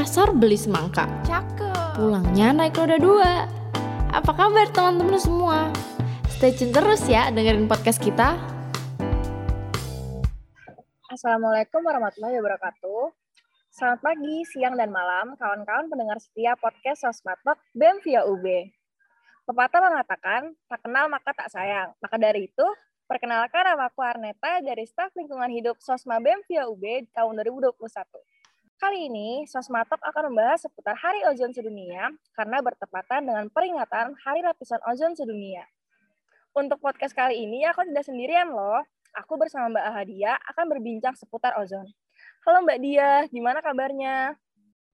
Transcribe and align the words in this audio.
pasar 0.00 0.32
beli 0.32 0.56
semangka. 0.56 1.04
Cakep. 1.28 2.00
Pulangnya 2.00 2.56
naik 2.56 2.72
roda 2.72 2.96
dua. 2.96 3.44
Apa 4.08 4.32
kabar 4.32 4.64
teman-teman 4.72 5.20
semua? 5.20 5.68
Stay 6.24 6.56
tune 6.56 6.72
terus 6.72 7.04
ya 7.04 7.28
dengerin 7.28 7.68
podcast 7.68 8.00
kita. 8.00 8.32
Assalamualaikum 11.04 11.84
warahmatullahi 11.84 12.32
wabarakatuh. 12.40 13.12
Selamat 13.68 14.00
pagi, 14.00 14.40
siang, 14.48 14.72
dan 14.72 14.88
malam 14.88 15.36
kawan-kawan 15.36 15.92
pendengar 15.92 16.16
setia 16.16 16.56
podcast 16.56 17.04
Sosmatok 17.04 17.60
BEM 17.76 18.00
via 18.00 18.24
UB. 18.24 18.72
Pepatah 19.52 19.84
mengatakan, 19.84 20.56
tak 20.64 20.80
kenal 20.80 21.12
maka 21.12 21.36
tak 21.36 21.52
sayang. 21.52 21.92
Maka 22.00 22.16
dari 22.16 22.48
itu, 22.48 22.66
perkenalkan 23.04 23.68
nama 23.68 23.92
aku 23.92 24.00
Arneta 24.00 24.64
dari 24.64 24.88
staf 24.88 25.12
lingkungan 25.12 25.52
hidup 25.52 25.76
Sosma 25.76 26.24
BEM 26.24 26.40
via 26.48 26.64
UB 26.72 27.04
tahun 27.12 27.36
2021. 27.36 27.76
Kali 28.80 29.12
ini, 29.12 29.44
Sosmatok 29.44 30.00
akan 30.00 30.32
membahas 30.32 30.64
seputar 30.64 30.96
Hari 30.96 31.20
Ozon 31.28 31.52
Sedunia 31.52 32.08
karena 32.32 32.64
bertepatan 32.64 33.28
dengan 33.28 33.44
peringatan 33.52 34.16
Hari 34.24 34.40
Lapisan 34.40 34.80
Ozon 34.88 35.12
Sedunia. 35.12 35.68
Untuk 36.56 36.80
podcast 36.80 37.12
kali 37.12 37.44
ini, 37.44 37.60
aku 37.68 37.84
tidak 37.84 38.08
sendirian 38.08 38.48
loh. 38.48 38.80
Aku 39.20 39.36
bersama 39.36 39.68
Mbak 39.68 39.84
Ahadia 39.84 40.32
akan 40.48 40.64
berbincang 40.72 41.12
seputar 41.12 41.60
ozon. 41.60 41.84
Halo 42.48 42.64
Mbak 42.64 42.80
Dia, 42.80 43.28
gimana 43.28 43.60
kabarnya? 43.60 44.40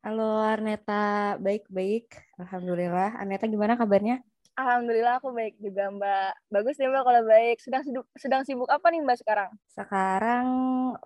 Halo 0.03 0.43
Arneta, 0.43 1.39
baik-baik. 1.39 2.11
Alhamdulillah. 2.43 3.23
Arneta 3.23 3.47
gimana 3.47 3.79
kabarnya? 3.79 4.19
Alhamdulillah 4.59 5.23
aku 5.23 5.30
baik 5.30 5.63
juga 5.63 5.95
Mbak. 5.95 6.51
Bagus 6.51 6.75
nih 6.83 6.91
Mbak 6.91 7.03
kalau 7.07 7.23
baik. 7.23 7.57
Sedang 7.63 7.83
sibuk, 7.87 8.07
sedang 8.19 8.43
sibuk 8.43 8.66
apa 8.66 8.91
nih 8.91 8.99
Mbak 9.07 9.19
sekarang? 9.23 9.51
Sekarang 9.71 10.47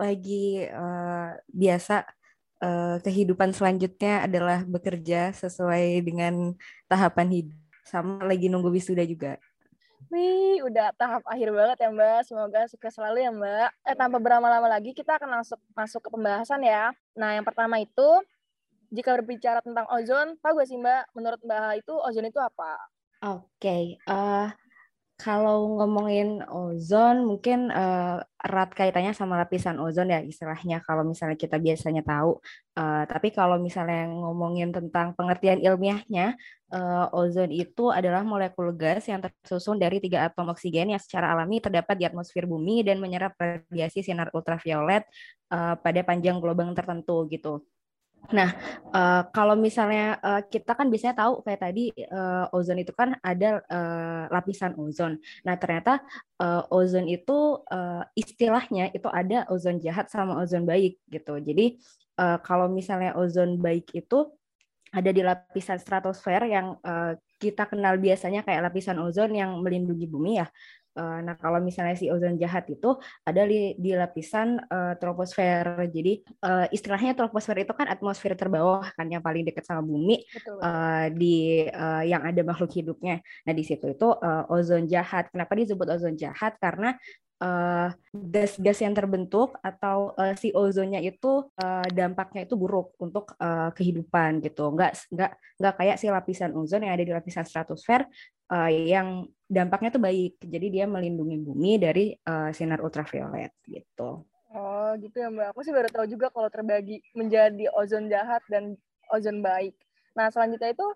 lagi 0.01 0.65
uh, 0.73 1.37
biasa 1.53 2.09
uh, 2.61 2.97
kehidupan 3.03 3.51
selanjutnya 3.57 4.25
adalah 4.25 4.63
bekerja 4.65 5.33
sesuai 5.35 6.05
dengan 6.05 6.55
tahapan 6.87 7.29
hidup. 7.43 7.59
Sama 7.85 8.23
lagi 8.23 8.47
nunggu 8.47 8.71
wisuda 8.71 9.03
juga. 9.03 9.41
Wih, 10.09 10.65
udah 10.65 10.91
tahap 10.97 11.23
akhir 11.29 11.53
banget 11.53 11.77
ya 11.85 11.89
Mbak. 11.93 12.21
Semoga 12.25 12.61
sukses 12.71 12.97
selalu 12.97 13.27
ya 13.27 13.31
Mbak. 13.31 13.69
Eh, 13.85 13.97
tanpa 13.99 14.17
berlama-lama 14.19 14.67
lagi, 14.67 14.97
kita 14.97 15.21
akan 15.21 15.43
masuk 15.43 15.61
masuk 15.77 16.01
ke 16.03 16.11
pembahasan 16.11 16.63
ya. 16.65 16.91
Nah, 17.15 17.37
yang 17.37 17.45
pertama 17.45 17.79
itu, 17.79 18.09
jika 18.91 19.15
berbicara 19.15 19.63
tentang 19.63 19.87
ozon, 19.93 20.35
tahu 20.43 20.59
gak 20.59 20.69
sih 20.71 20.79
Mbak, 20.79 21.15
menurut 21.15 21.41
Mbak 21.47 21.85
itu 21.85 21.95
ozon 21.95 22.27
itu 22.27 22.41
apa? 22.43 22.75
Oke, 23.21 23.45
okay. 23.61 23.85
uh, 24.09 24.49
eh, 24.49 24.49
kalau 25.21 25.77
ngomongin 25.77 26.41
ozon 26.49 27.29
mungkin 27.29 27.69
uh, 27.69 28.25
erat 28.41 28.73
kaitannya 28.73 29.13
sama 29.13 29.37
lapisan 29.37 29.77
ozon 29.77 30.09
ya 30.09 30.25
istilahnya 30.25 30.81
kalau 30.81 31.05
misalnya 31.05 31.37
kita 31.37 31.61
biasanya 31.61 32.01
tahu. 32.01 32.41
Uh, 32.73 33.05
tapi 33.05 33.29
kalau 33.29 33.61
misalnya 33.61 34.09
ngomongin 34.09 34.73
tentang 34.73 35.13
pengertian 35.13 35.61
ilmiahnya, 35.61 36.41
uh, 36.73 37.13
ozon 37.13 37.53
itu 37.53 37.93
adalah 37.93 38.25
molekul 38.25 38.73
gas 38.73 39.05
yang 39.13 39.21
tersusun 39.21 39.77
dari 39.77 40.01
tiga 40.01 40.25
atom 40.25 40.49
oksigen 40.57 40.97
yang 40.97 41.03
secara 41.03 41.37
alami 41.37 41.61
terdapat 41.61 42.01
di 42.01 42.09
atmosfer 42.09 42.49
bumi 42.49 42.81
dan 42.81 42.97
menyerap 42.97 43.37
radiasi 43.37 44.01
sinar 44.01 44.33
ultraviolet 44.33 45.05
uh, 45.53 45.77
pada 45.77 46.01
panjang 46.01 46.41
gelombang 46.41 46.73
tertentu 46.73 47.29
gitu. 47.29 47.61
Nah, 48.29 48.53
uh, 48.93 49.23
kalau 49.33 49.57
misalnya 49.57 50.21
uh, 50.21 50.43
kita 50.45 50.77
kan 50.77 50.93
biasanya 50.93 51.17
tahu 51.17 51.41
kayak 51.43 51.61
tadi 51.65 51.91
uh, 52.13 52.47
ozon 52.53 52.79
itu 52.79 52.93
kan 52.95 53.17
ada 53.25 53.65
uh, 53.67 54.25
lapisan 54.31 54.77
ozon. 54.77 55.19
Nah, 55.43 55.57
ternyata 55.57 56.05
uh, 56.39 56.63
ozon 56.71 57.09
itu 57.09 57.59
uh, 57.73 58.05
istilahnya 58.13 58.93
itu 58.93 59.09
ada 59.11 59.49
ozon 59.51 59.81
jahat 59.83 60.13
sama 60.13 60.39
ozon 60.39 60.63
baik 60.63 61.01
gitu. 61.11 61.41
Jadi 61.43 61.81
uh, 62.21 62.39
kalau 62.45 62.71
misalnya 62.71 63.17
ozon 63.19 63.59
baik 63.59 63.91
itu 63.97 64.31
ada 64.91 65.11
di 65.15 65.23
lapisan 65.23 65.79
stratosfer 65.79 66.51
yang 66.51 66.75
uh, 66.83 67.15
kita 67.39 67.71
kenal 67.71 67.95
biasanya 67.97 68.43
kayak 68.43 68.69
lapisan 68.69 68.99
ozon 68.99 69.33
yang 69.33 69.55
melindungi 69.63 70.07
bumi 70.11 70.43
ya. 70.43 70.47
Eh, 70.91 71.19
nah, 71.23 71.39
kalau 71.39 71.63
misalnya 71.63 71.95
si 71.95 72.11
ozon 72.11 72.35
jahat 72.35 72.67
itu 72.67 72.99
ada 73.23 73.47
di, 73.47 73.79
di 73.79 73.95
lapisan 73.95 74.59
uh, 74.67 74.99
troposfer. 74.99 75.87
Jadi 75.87 76.27
uh, 76.43 76.67
istilahnya 76.75 77.15
troposfer 77.15 77.63
itu 77.63 77.71
kan 77.71 77.87
atmosfer 77.87 78.35
terbawah 78.35 78.91
kan 78.99 79.07
yang 79.07 79.23
paling 79.23 79.47
dekat 79.47 79.63
sama 79.63 79.87
bumi 79.87 80.27
Betul. 80.27 80.59
Uh, 80.59 81.07
di 81.15 81.63
uh, 81.71 82.03
yang 82.03 82.27
ada 82.27 82.43
makhluk 82.43 82.75
hidupnya. 82.75 83.23
Nah, 83.47 83.55
di 83.55 83.63
situ 83.63 83.87
itu 83.95 84.09
uh, 84.11 84.51
ozon 84.51 84.91
jahat. 84.91 85.31
Kenapa 85.31 85.55
disebut 85.55 85.87
ozon 85.87 86.19
jahat? 86.19 86.59
Karena 86.59 86.99
gas-gas 88.13 88.79
uh, 88.79 88.85
yang 88.85 88.93
terbentuk 88.93 89.57
atau 89.65 90.13
uh, 90.13 90.37
si 90.37 90.53
ozonnya 90.53 91.01
itu 91.01 91.49
uh, 91.57 91.87
dampaknya 91.89 92.45
itu 92.45 92.53
buruk 92.53 92.93
untuk 93.01 93.33
uh, 93.41 93.73
kehidupan 93.73 94.45
gitu. 94.45 94.69
Enggak 94.69 95.09
enggak 95.09 95.41
enggak 95.57 95.75
kayak 95.81 95.97
si 95.97 96.07
lapisan 96.13 96.53
ozon 96.53 96.85
yang 96.85 96.93
ada 96.93 97.01
di 97.01 97.15
lapisan 97.17 97.49
stratosfer 97.49 98.05
uh, 98.51 98.71
yang 98.71 99.31
dampaknya 99.47 99.91
tuh 99.95 100.03
baik. 100.03 100.43
Jadi 100.43 100.67
dia 100.69 100.85
melindungi 100.91 101.39
bumi 101.41 101.79
dari 101.79 102.13
uh, 102.27 102.51
sinar 102.51 102.83
ultraviolet 102.83 103.55
gitu. 103.67 104.27
Oh 104.51 104.91
gitu 104.99 105.17
ya 105.23 105.31
Mbak. 105.31 105.55
Aku 105.55 105.61
sih 105.63 105.71
baru 105.71 105.89
tahu 105.89 106.07
juga 106.11 106.27
kalau 106.35 106.51
terbagi 106.51 106.99
menjadi 107.15 107.71
ozon 107.79 108.11
jahat 108.11 108.43
dan 108.51 108.75
ozon 109.15 109.43
baik. 109.43 109.79
Nah 110.19 110.27
selanjutnya 110.35 110.75
itu 110.75 110.87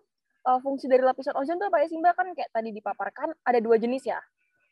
uh, 0.47 0.59
fungsi 0.59 0.91
dari 0.91 1.07
lapisan 1.07 1.39
ozon 1.39 1.63
tuh 1.63 1.71
apa 1.71 1.83
ya 1.83 1.87
sih 1.87 1.99
Mbak? 1.99 2.15
Kan 2.19 2.27
kayak 2.35 2.51
tadi 2.51 2.75
dipaparkan 2.75 3.31
ada 3.47 3.59
dua 3.63 3.79
jenis 3.79 4.07
ya. 4.07 4.19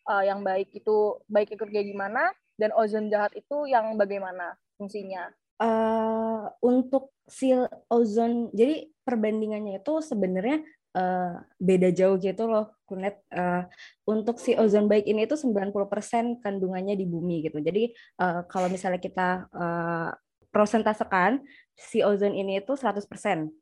Uh, 0.03 0.27
yang 0.27 0.43
baik 0.43 0.75
itu 0.75 1.23
baik 1.31 1.55
itu 1.55 1.63
kayak 1.63 1.87
gimana 1.87 2.35
dan 2.59 2.75
ozon 2.75 3.07
jahat 3.07 3.31
itu 3.39 3.71
yang 3.71 3.95
bagaimana 3.95 4.59
fungsinya? 4.75 5.31
Uh, 5.63 6.51
untuk 6.59 7.15
si 7.31 7.55
ozon, 7.87 8.51
jadi 8.51 8.91
perbandingannya 9.07 9.79
itu 9.79 10.03
sebenarnya 10.03 10.67
uh, 10.97 11.41
beda 11.59 11.89
jauh 11.93 12.17
gitu 12.21 12.45
loh 12.49 12.73
Kunet 12.89 13.25
uh, 13.33 13.65
untuk 14.05 14.37
si 14.37 14.53
ozon 14.53 14.89
baik 14.89 15.09
ini 15.09 15.25
itu 15.25 15.37
90% 15.37 15.73
kandungannya 16.45 16.93
di 16.93 17.09
bumi 17.09 17.49
gitu. 17.49 17.59
Jadi 17.65 17.93
uh, 18.21 18.45
kalau 18.45 18.69
misalnya 18.69 19.01
kita 19.01 19.49
uh, 19.49 20.13
prosentasekan 20.53 21.41
si 21.73 22.05
ozon 22.05 22.37
ini 22.37 22.61
itu 22.61 22.77
100% 22.77 23.09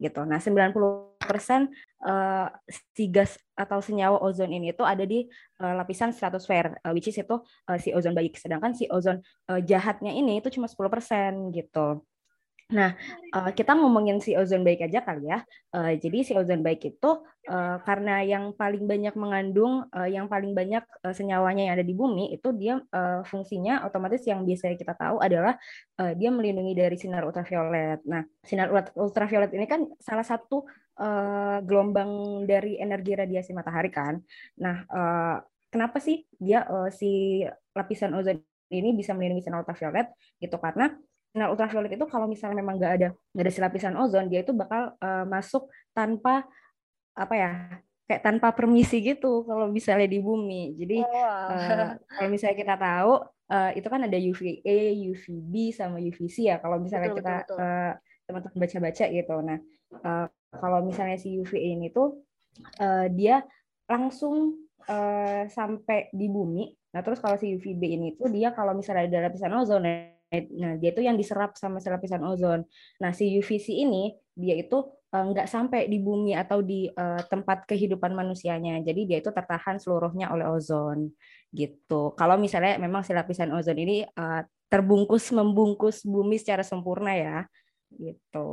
gitu. 0.02 0.20
Nah, 0.26 0.42
90% 0.42 0.74
uh, 2.02 2.50
si 2.66 3.06
gas 3.06 3.38
atau 3.54 3.78
senyawa 3.78 4.18
ozon 4.18 4.50
ini 4.50 4.74
itu 4.74 4.82
ada 4.82 5.06
di 5.06 5.30
uh, 5.62 5.74
lapisan 5.78 6.10
stratosfer 6.10 6.74
uh, 6.82 6.90
which 6.90 7.06
is 7.06 7.16
itu 7.16 7.38
uh, 7.70 7.78
si 7.78 7.94
ozon 7.94 8.12
baik. 8.18 8.34
Sedangkan 8.34 8.74
si 8.74 8.90
ozon 8.90 9.22
uh, 9.46 9.62
jahatnya 9.62 10.10
ini 10.10 10.42
itu 10.42 10.50
cuma 10.50 10.66
10% 10.66 11.54
gitu. 11.54 12.02
Nah, 12.70 12.94
uh, 13.34 13.50
kita 13.50 13.74
ngomongin 13.74 14.22
si 14.22 14.38
ozon 14.38 14.62
baik 14.62 14.86
aja 14.86 15.02
kali 15.02 15.26
ya. 15.26 15.42
Uh, 15.74 15.98
jadi 15.98 16.22
si 16.22 16.32
ozon 16.38 16.62
baik 16.62 16.86
itu 16.86 17.10
uh, 17.50 17.76
karena 17.82 18.22
yang 18.22 18.54
paling 18.54 18.86
banyak 18.86 19.14
mengandung, 19.18 19.90
yang 20.06 20.30
paling 20.30 20.54
banyak 20.54 20.86
senyawanya 21.10 21.70
yang 21.70 21.74
ada 21.74 21.86
di 21.86 21.94
bumi 21.94 22.30
itu 22.30 22.54
dia 22.54 22.78
fungsinya 23.26 23.82
otomatis 23.86 24.22
yang 24.24 24.46
biasanya 24.46 24.76
kita 24.78 24.94
tahu 24.94 25.18
adalah 25.18 25.58
dia 25.98 26.30
melindungi 26.30 26.72
dari 26.78 26.96
sinar 26.96 27.26
ultraviolet. 27.26 28.06
Nah, 28.06 28.22
sinar 28.46 28.70
ultraviolet 28.94 29.50
ini 29.52 29.66
kan 29.66 29.82
salah 29.98 30.24
satu 30.24 30.62
gelombang 31.66 32.44
dari 32.46 32.78
energi 32.78 33.18
radiasi 33.18 33.50
matahari 33.50 33.90
kan. 33.90 34.20
Nah, 34.62 34.86
kenapa 35.72 35.98
sih 35.98 36.22
dia 36.38 36.64
si 36.94 37.42
lapisan 37.74 38.14
ozon 38.14 38.38
ini 38.70 38.94
bisa 38.94 39.16
melindungi 39.16 39.50
sinar 39.50 39.66
ultraviolet 39.66 40.14
gitu 40.38 40.54
karena 40.62 40.94
sinar 41.30 41.54
ultraviolet 41.54 41.94
itu 41.94 42.06
kalau 42.10 42.26
misalnya 42.26 42.58
memang 42.58 42.74
nggak 42.76 42.92
ada 42.98 43.08
nggak 43.30 43.44
ada 43.46 43.52
si 43.54 43.60
lapisan 43.62 43.94
ozon 43.94 44.26
dia 44.26 44.42
itu 44.42 44.50
bakal 44.50 44.98
uh, 44.98 45.24
masuk 45.30 45.70
tanpa 45.94 46.42
apa 47.14 47.34
ya 47.38 47.52
kayak 48.10 48.22
tanpa 48.26 48.50
permisi 48.50 48.98
gitu 48.98 49.46
kalau 49.46 49.70
misalnya 49.70 50.10
di 50.10 50.18
bumi 50.18 50.74
jadi 50.74 51.06
oh, 51.06 51.14
wow. 51.14 51.54
uh, 51.54 51.94
kalau 52.18 52.28
misalnya 52.34 52.56
kita 52.58 52.74
tahu 52.74 53.12
uh, 53.54 53.70
itu 53.78 53.86
kan 53.86 54.00
ada 54.02 54.18
UVA, 54.18 54.78
UVB 55.14 55.54
sama 55.70 56.02
UVC 56.02 56.50
ya 56.50 56.58
kalau 56.58 56.82
misalnya 56.82 57.14
betul, 57.14 57.18
kita 57.22 57.34
betul, 57.46 57.54
betul. 57.54 57.62
Uh, 57.62 57.92
teman-teman 58.26 58.58
baca-baca 58.66 59.04
gitu 59.06 59.36
nah 59.46 59.58
uh, 60.02 60.26
kalau 60.58 60.78
misalnya 60.82 61.14
si 61.14 61.38
UVA 61.38 61.78
ini 61.78 61.94
tuh 61.94 62.26
uh, 62.82 63.06
dia 63.14 63.46
langsung 63.86 64.58
uh, 64.90 65.46
sampai 65.46 66.10
di 66.10 66.26
bumi 66.26 66.74
nah 66.90 67.06
terus 67.06 67.22
kalau 67.22 67.38
si 67.38 67.54
UVB 67.54 67.82
ini 67.86 68.08
tuh 68.18 68.26
dia 68.26 68.50
kalau 68.50 68.74
misalnya 68.74 69.06
ada 69.06 69.30
lapisan 69.30 69.54
ozon 69.54 69.86
Nah, 70.30 70.78
dia 70.78 70.94
itu 70.94 71.02
yang 71.02 71.18
diserap 71.18 71.58
sama 71.58 71.82
lapisan 71.82 72.22
ozon. 72.22 72.62
Nah, 73.02 73.10
si 73.10 73.26
UVC 73.34 73.74
ini 73.82 74.14
dia 74.38 74.54
itu 74.54 74.78
uh, 75.10 75.24
nggak 75.26 75.50
sampai 75.50 75.90
di 75.90 75.98
bumi 75.98 76.38
atau 76.38 76.62
di 76.62 76.86
uh, 76.86 77.22
tempat 77.26 77.66
kehidupan 77.66 78.14
manusianya. 78.14 78.78
Jadi 78.80 79.10
dia 79.10 79.18
itu 79.18 79.34
tertahan 79.34 79.82
seluruhnya 79.82 80.30
oleh 80.30 80.46
ozon 80.46 81.10
gitu. 81.50 82.14
Kalau 82.14 82.38
misalnya 82.38 82.78
memang 82.78 83.02
si 83.02 83.10
lapisan 83.10 83.50
ozon 83.50 83.78
ini 83.78 84.06
uh, 84.06 84.46
terbungkus 84.70 85.34
membungkus 85.34 86.06
bumi 86.06 86.38
secara 86.38 86.62
sempurna 86.62 87.10
ya 87.18 87.38
gitu. 87.90 88.48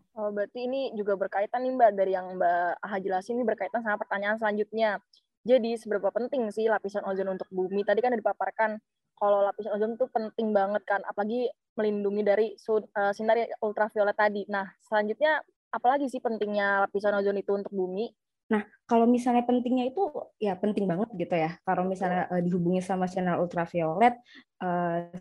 Oh, 0.00 0.28
berarti 0.32 0.64
ini 0.64 0.96
juga 0.96 1.12
berkaitan 1.20 1.60
nih 1.60 1.76
Mbak 1.76 1.90
dari 1.92 2.12
yang 2.16 2.40
Mbak 2.40 2.80
Aha 2.80 2.96
jelasin 3.04 3.36
ini 3.36 3.44
berkaitan 3.44 3.84
sama 3.84 4.00
pertanyaan 4.00 4.40
selanjutnya. 4.40 4.96
Jadi 5.44 5.76
seberapa 5.76 6.08
penting 6.08 6.48
sih 6.48 6.72
lapisan 6.72 7.04
ozon 7.04 7.36
untuk 7.36 7.48
bumi? 7.52 7.84
Tadi 7.84 8.00
kan 8.00 8.16
dipaparkan 8.16 8.80
kalau 9.18 9.42
lapisan 9.42 9.74
ozon 9.74 9.98
itu 9.98 10.06
penting 10.08 10.54
banget 10.54 10.82
kan, 10.86 11.02
apalagi 11.04 11.50
melindungi 11.74 12.22
dari 12.22 12.46
uh, 12.54 13.12
sinar 13.12 13.38
ultraviolet 13.62 14.16
tadi. 14.16 14.42
Nah, 14.46 14.66
selanjutnya 14.86 15.42
apalagi 15.74 16.08
sih 16.08 16.22
pentingnya 16.22 16.88
lapisan 16.88 17.14
ozon 17.18 17.38
itu 17.38 17.52
untuk 17.54 17.70
bumi? 17.74 18.08
Nah, 18.48 18.64
kalau 18.88 19.04
misalnya 19.04 19.44
pentingnya 19.44 19.92
itu 19.92 20.08
ya 20.40 20.56
penting 20.56 20.88
banget 20.88 21.12
gitu 21.12 21.34
ya. 21.36 21.60
Kalau 21.68 21.84
misalnya 21.84 22.24
uh, 22.32 22.40
dihubungi 22.40 22.80
sama 22.80 23.04
sinar 23.04 23.36
ultraviolet, 23.38 24.16
uh, 24.64 25.12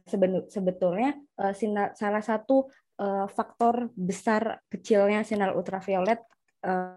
sebetulnya 0.47 1.19
uh, 1.35 1.51
sinar, 1.51 1.91
salah 1.99 2.23
satu 2.23 2.71
uh, 3.03 3.27
faktor 3.27 3.91
besar 3.93 4.63
kecilnya 4.71 5.27
sinar 5.27 5.51
ultraviolet 5.59 6.23
uh, 6.63 6.95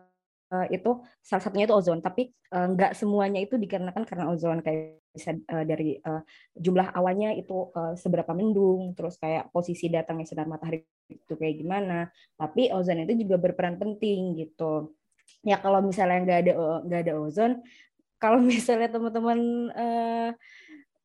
uh, 0.55 0.67
itu 0.70 1.03
salah 1.19 1.43
satunya 1.43 1.67
itu 1.67 1.75
ozon. 1.75 1.99
Tapi 1.99 2.31
uh, 2.55 2.67
nggak 2.79 2.94
semuanya 2.94 3.43
itu 3.43 3.58
dikarenakan 3.58 4.06
karena 4.06 4.31
ozon 4.31 4.62
kayak 4.62 5.00
bisa 5.10 5.34
uh, 5.34 5.64
dari 5.66 5.98
uh, 6.00 6.22
jumlah 6.54 6.94
awannya 6.94 7.38
itu 7.38 7.70
uh, 7.74 7.98
seberapa 7.98 8.30
mendung, 8.32 8.94
terus 8.94 9.18
kayak 9.18 9.50
posisi 9.50 9.90
datangnya 9.90 10.26
sinar 10.26 10.46
matahari 10.46 10.86
itu 11.10 11.34
kayak 11.34 11.58
gimana. 11.58 12.08
Tapi 12.38 12.70
ozon 12.70 13.02
itu 13.02 13.26
juga 13.26 13.36
berperan 13.42 13.76
penting 13.76 14.38
gitu. 14.38 14.94
Ya 15.42 15.58
kalau 15.58 15.82
misalnya 15.82 16.18
nggak 16.22 16.38
ada 16.46 16.52
nggak 16.86 17.00
ada 17.06 17.14
ozon 17.18 17.52
kalau 18.22 18.38
misalnya 18.38 18.92
teman-teman 18.92 19.38
uh, 19.72 20.30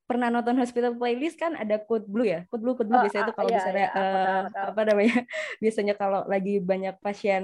pernah 0.06 0.30
nonton 0.30 0.62
hospital 0.62 0.94
playlist 0.94 1.42
kan 1.42 1.58
ada 1.58 1.82
code 1.82 2.06
blue 2.06 2.30
ya? 2.30 2.46
Code 2.46 2.62
blue 2.62 2.78
code 2.78 2.90
blue 2.94 3.02
oh, 3.02 3.04
biasanya 3.10 3.26
itu 3.26 3.34
kalau 3.34 3.50
iya, 3.50 3.58
misalnya 3.58 3.88
iya, 3.90 4.06
uh, 4.54 4.70
apa 4.70 4.82
namanya 4.86 5.18
biasanya 5.64 5.94
kalau 5.98 6.22
lagi 6.30 6.56
banyak 6.62 6.96
pasien 7.02 7.44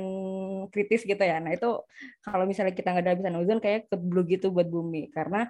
kritis 0.69 1.01
gitu 1.01 1.17
ya. 1.17 1.41
Nah 1.41 1.57
itu 1.57 1.81
kalau 2.21 2.45
misalnya 2.45 2.77
kita 2.77 2.93
nggak 2.93 3.03
ada 3.03 3.11
habisan 3.17 3.39
ozon 3.41 3.59
kayak 3.63 3.89
code 3.89 4.05
blue 4.05 4.25
gitu 4.29 4.53
buat 4.53 4.69
bumi. 4.69 5.09
Karena 5.09 5.49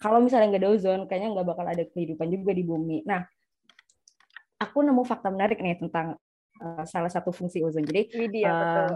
kalau 0.00 0.18
misalnya 0.20 0.56
nggak 0.56 0.62
ada 0.62 0.72
ozon 0.72 1.00
kayaknya 1.08 1.28
nggak 1.36 1.46
bakal 1.46 1.66
ada 1.66 1.84
kehidupan 1.84 2.28
juga 2.28 2.52
di 2.52 2.62
bumi 2.64 3.02
nah 3.04 3.24
aku 4.60 4.78
nemu 4.80 5.02
fakta 5.04 5.28
menarik 5.28 5.60
nih 5.60 5.76
tentang 5.80 6.16
uh, 6.60 6.84
salah 6.88 7.12
satu 7.12 7.32
fungsi 7.32 7.60
ozon 7.60 7.84
jadi 7.84 8.08
Widya, 8.12 8.48
uh, 8.48 8.56
betul 8.56 8.88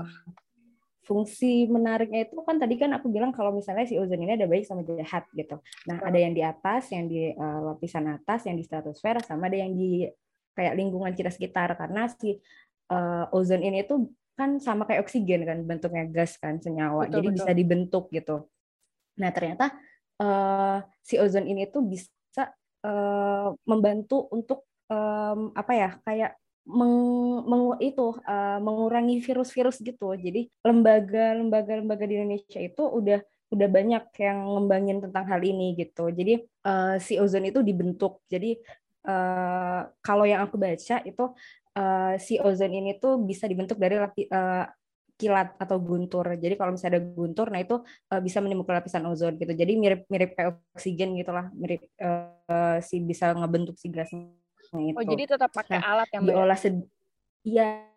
fungsi 1.11 1.67
menariknya 1.67 2.31
itu 2.31 2.39
kan 2.47 2.55
tadi 2.63 2.79
kan 2.79 2.95
aku 2.95 3.11
bilang 3.11 3.35
kalau 3.35 3.51
misalnya 3.51 3.83
si 3.83 3.99
ozon 3.99 4.23
ini 4.23 4.39
ada 4.39 4.47
baik 4.47 4.63
sama 4.63 4.87
jahat 4.87 5.27
gitu. 5.35 5.59
Nah, 5.91 5.99
ada 6.07 6.15
yang 6.15 6.31
di 6.31 6.39
atas, 6.39 6.95
yang 6.95 7.11
di 7.11 7.35
uh, 7.35 7.75
lapisan 7.75 8.07
atas, 8.15 8.47
yang 8.47 8.55
di 8.55 8.63
stratosfer, 8.63 9.19
sama 9.27 9.51
ada 9.51 9.59
yang 9.59 9.75
di 9.75 10.07
kayak 10.55 10.79
lingkungan 10.79 11.11
kita 11.19 11.35
sekitar 11.35 11.75
karena 11.75 12.07
si 12.15 12.39
uh, 12.95 13.27
ozon 13.35 13.59
ini 13.59 13.83
tuh 13.91 14.07
kan 14.39 14.63
sama 14.63 14.87
kayak 14.87 15.03
oksigen 15.03 15.43
kan 15.43 15.59
bentuknya 15.67 16.07
gas 16.07 16.39
kan 16.39 16.63
senyawa. 16.63 17.11
Betul, 17.11 17.15
Jadi 17.19 17.27
betul. 17.27 17.37
bisa 17.43 17.51
dibentuk 17.59 18.05
gitu. 18.15 18.37
Nah, 19.19 19.35
ternyata 19.35 19.75
uh, 20.21 20.85
si 21.01 21.17
ozon 21.17 21.49
ini 21.49 21.67
tuh 21.73 21.83
bisa 21.83 22.53
uh, 22.85 23.57
membantu 23.65 24.29
untuk 24.31 24.69
um, 24.93 25.51
apa 25.57 25.73
ya? 25.73 25.91
kayak 26.05 26.37
meng, 26.69 26.97
meng 27.49 27.65
itu 27.81 28.15
uh, 28.29 28.61
mengurangi 28.61 29.19
virus-virus 29.25 29.81
gitu. 29.81 30.13
Jadi 30.15 30.53
lembaga-lembaga-lembaga 30.63 32.05
di 32.05 32.15
Indonesia 32.21 32.61
itu 32.61 32.85
udah 32.85 33.21
udah 33.51 33.69
banyak 33.69 34.05
yang 34.23 34.39
ngembangin 34.47 34.99
tentang 35.03 35.25
hal 35.27 35.43
ini 35.43 35.75
gitu. 35.75 36.13
Jadi 36.15 36.47
uh, 36.67 36.97
si 37.03 37.19
ozon 37.19 37.51
itu 37.51 37.67
dibentuk. 37.67 38.23
Jadi 38.31 38.55
uh, 39.11 39.91
kalau 39.99 40.23
yang 40.23 40.47
aku 40.47 40.55
baca 40.55 41.03
itu 41.03 41.25
uh, 41.75 42.15
si 42.23 42.39
ozon 42.39 42.71
ini 42.71 43.03
tuh 43.03 43.19
bisa 43.19 43.51
dibentuk 43.51 43.75
dari 43.83 43.99
lapi, 43.99 44.31
uh, 44.31 44.71
kilat 45.21 45.53
atau 45.61 45.77
guntur. 45.77 46.25
Jadi 46.41 46.57
kalau 46.57 46.73
misalnya 46.73 46.97
ada 46.97 47.03
guntur, 47.05 47.53
nah 47.53 47.61
itu 47.61 47.77
uh, 47.85 48.21
bisa 48.25 48.41
menimbulkan 48.41 48.81
lapisan 48.81 49.05
ozon 49.05 49.37
gitu. 49.37 49.53
Jadi 49.53 49.77
mirip-mirip 49.77 50.33
kayak 50.33 50.57
oksigen 50.73 51.13
gitulah, 51.21 51.53
mirip 51.53 51.85
uh, 52.01 52.81
si 52.81 53.05
bisa 53.05 53.37
ngebentuk 53.37 53.77
si 53.77 53.93
gasnya 53.93 54.33
itu. 54.73 54.97
Oh, 54.97 55.05
jadi 55.05 55.37
tetap 55.37 55.53
pakai 55.53 55.77
nah, 55.77 56.01
alat 56.01 56.09
yang 56.17 56.25
diolah 56.25 56.59
Iya, 57.41 57.89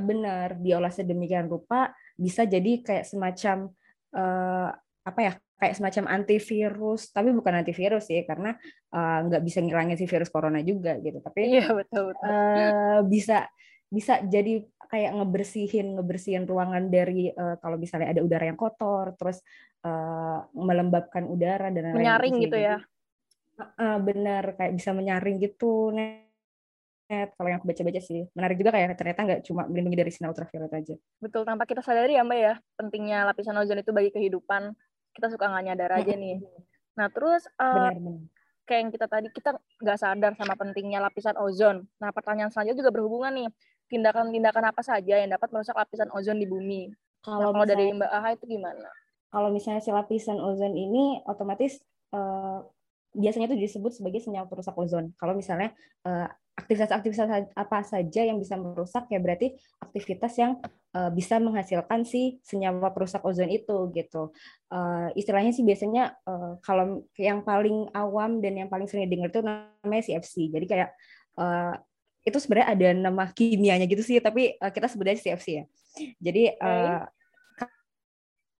benar, 0.00 0.56
diolah 0.60 0.88
sedemikian 0.88 1.48
rupa 1.48 1.92
bisa 2.16 2.48
jadi 2.48 2.80
kayak 2.80 3.04
semacam 3.04 3.68
uh, 4.12 4.68
apa 5.04 5.20
ya? 5.20 5.34
kayak 5.62 5.78
semacam 5.78 6.04
antivirus, 6.18 7.14
tapi 7.14 7.30
bukan 7.30 7.62
antivirus 7.62 8.10
sih 8.10 8.26
karena 8.26 8.58
uh, 8.90 9.18
nggak 9.30 9.46
bisa 9.46 9.62
ngilangin 9.62 9.94
si 9.94 10.10
virus 10.10 10.26
corona 10.26 10.58
juga 10.58 10.98
gitu. 10.98 11.22
Tapi 11.22 11.54
iya 11.54 11.70
betul 11.70 12.10
betul. 12.10 12.26
Uh, 12.26 12.98
bisa 13.06 13.46
bisa 13.86 14.18
jadi 14.26 14.66
kayak 14.92 15.16
ngebersihin 15.16 15.96
ngebersihin 15.96 16.44
ruangan 16.44 16.92
dari 16.92 17.32
uh, 17.32 17.56
kalau 17.64 17.80
misalnya 17.80 18.12
ada 18.12 18.20
udara 18.20 18.44
yang 18.44 18.60
kotor, 18.60 19.16
terus 19.16 19.40
uh, 19.88 20.44
melembabkan 20.52 21.24
udara 21.24 21.72
dan 21.72 21.88
lain-lain. 21.88 22.04
Menyaring 22.04 22.34
gitu 22.44 22.58
ya? 22.60 22.76
Uh, 23.56 23.96
benar 24.04 24.52
kayak 24.52 24.76
bisa 24.76 24.92
menyaring 24.92 25.40
gitu 25.40 25.88
net. 25.96 26.28
Kalau 27.12 27.48
yang 27.48 27.60
aku 27.60 27.68
baca-baca 27.68 28.00
sih 28.00 28.24
menarik 28.32 28.56
juga 28.56 28.72
kayak 28.72 28.96
ternyata 28.96 29.20
nggak 29.20 29.40
cuma 29.44 29.68
melindungi 29.68 30.00
dari 30.00 30.12
sinar 30.12 30.32
ultraviolet 30.32 30.72
aja. 30.72 30.96
Betul 31.20 31.44
tanpa 31.44 31.64
kita 31.68 31.84
sadari 31.84 32.16
ya 32.16 32.24
mbak 32.24 32.38
ya 32.40 32.54
pentingnya 32.76 33.28
lapisan 33.28 33.56
ozon 33.60 33.80
itu 33.80 33.92
bagi 33.92 34.12
kehidupan 34.12 34.72
kita 35.12 35.28
suka 35.28 35.48
nggak 35.48 35.64
nyadar 35.72 35.90
aja 36.00 36.12
nih. 36.16 36.40
Nah 36.96 37.12
terus 37.12 37.44
uh, 37.60 37.92
benar, 37.92 37.96
benar. 38.00 38.20
kayak 38.64 38.80
yang 38.80 38.92
kita 38.96 39.06
tadi 39.12 39.28
kita 39.28 39.50
nggak 39.84 39.98
sadar 40.00 40.32
sama 40.40 40.56
pentingnya 40.56 41.04
lapisan 41.04 41.36
ozon. 41.36 41.84
Nah 42.00 42.12
pertanyaan 42.16 42.48
selanjutnya 42.48 42.80
juga 42.80 42.92
berhubungan 42.96 43.32
nih 43.36 43.48
tindakan-tindakan 43.90 44.70
apa 44.70 44.82
saja 44.84 45.18
yang 45.18 45.30
dapat 45.30 45.48
merusak 45.50 45.74
lapisan 45.74 46.10
ozon 46.14 46.38
di 46.38 46.46
bumi 46.46 46.92
kalau, 47.22 47.50
nah, 47.50 47.62
kalau 47.62 47.66
dari 47.66 47.84
mbak 47.94 48.10
Aha 48.10 48.28
itu 48.34 48.44
gimana 48.46 48.90
kalau 49.32 49.48
misalnya 49.48 49.80
si 49.80 49.88
lapisan 49.88 50.36
ozon 50.38 50.76
ini 50.76 51.24
otomatis 51.24 51.80
uh, 52.12 52.60
biasanya 53.12 53.52
itu 53.52 53.58
disebut 53.68 53.92
sebagai 53.92 54.24
senyawa 54.24 54.48
perusak 54.48 54.72
ozon. 54.76 55.12
Kalau 55.20 55.36
misalnya 55.36 55.76
uh, 56.08 56.28
aktivitas-aktivitas 56.52 57.28
apa 57.56 57.78
saja 57.80 58.20
yang 58.24 58.36
bisa 58.36 58.60
merusak 58.60 59.08
ya 59.08 59.16
berarti 59.20 59.56
aktivitas 59.80 60.32
yang 60.36 60.60
uh, 60.92 61.08
bisa 61.12 61.40
menghasilkan 61.40 62.04
si 62.04 62.40
senyawa 62.44 62.92
perusak 62.92 63.24
ozon 63.24 63.48
itu 63.52 63.88
gitu. 63.96 64.32
Uh, 64.72 65.12
istilahnya 65.16 65.52
sih 65.52 65.64
biasanya 65.64 66.16
uh, 66.28 66.56
kalau 66.64 67.04
yang 67.16 67.44
paling 67.44 67.88
awam 67.96 68.40
dan 68.40 68.64
yang 68.64 68.68
paling 68.68 68.88
sering 68.88 69.08
didengar 69.08 69.32
itu 69.32 69.44
namanya 69.44 70.02
CFC. 70.04 70.52
Jadi 70.52 70.66
kayak 70.68 70.90
uh, 71.40 71.76
itu 72.22 72.38
sebenarnya 72.38 72.68
ada 72.70 72.88
nama 72.94 73.24
kimianya 73.34 73.86
gitu 73.90 74.02
sih, 74.06 74.18
tapi 74.22 74.54
uh, 74.62 74.70
kita 74.70 74.86
sebutnya 74.86 75.18
CFC 75.18 75.46
ya. 75.62 75.64
Jadi 76.22 76.54
uh, 76.56 77.02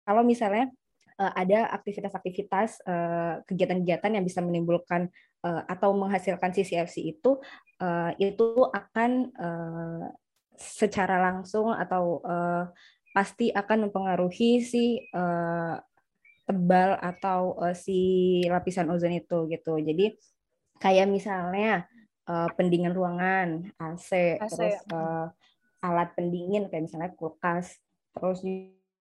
kalau 0.03 0.21
misalnya 0.21 0.69
uh, 1.17 1.31
ada 1.33 1.71
aktivitas-aktivitas 1.71 2.83
uh, 2.83 3.39
kegiatan-kegiatan 3.47 4.11
yang 4.19 4.25
bisa 4.27 4.43
menimbulkan 4.43 5.07
uh, 5.47 5.63
atau 5.65 5.95
menghasilkan 5.95 6.51
CCFC 6.51 7.15
itu 7.15 7.39
uh, 7.81 8.11
itu 8.19 8.67
akan 8.71 9.31
uh, 9.39 10.05
secara 10.59 11.19
langsung 11.23 11.73
atau 11.73 12.21
uh, 12.23 12.69
pasti 13.13 13.53
akan 13.53 13.89
mempengaruhi 13.89 14.61
si 14.61 15.01
uh, 15.13 15.77
tebal 16.43 16.99
atau 16.99 17.55
uh, 17.61 17.75
si 17.77 18.41
lapisan 18.49 18.89
ozon 18.91 19.15
itu 19.15 19.47
gitu. 19.47 19.79
Jadi 19.79 20.13
kayak 20.81 21.07
misalnya 21.07 21.87
uh, 22.27 22.49
pendingin 22.55 22.93
ruangan, 22.95 23.71
AC, 23.79 24.39
AC. 24.39 24.49
terus 24.51 24.75
uh, 24.91 25.27
alat 25.83 26.15
pendingin 26.15 26.71
kayak 26.71 26.87
misalnya 26.87 27.11
kulkas, 27.15 27.75
terus 28.15 28.39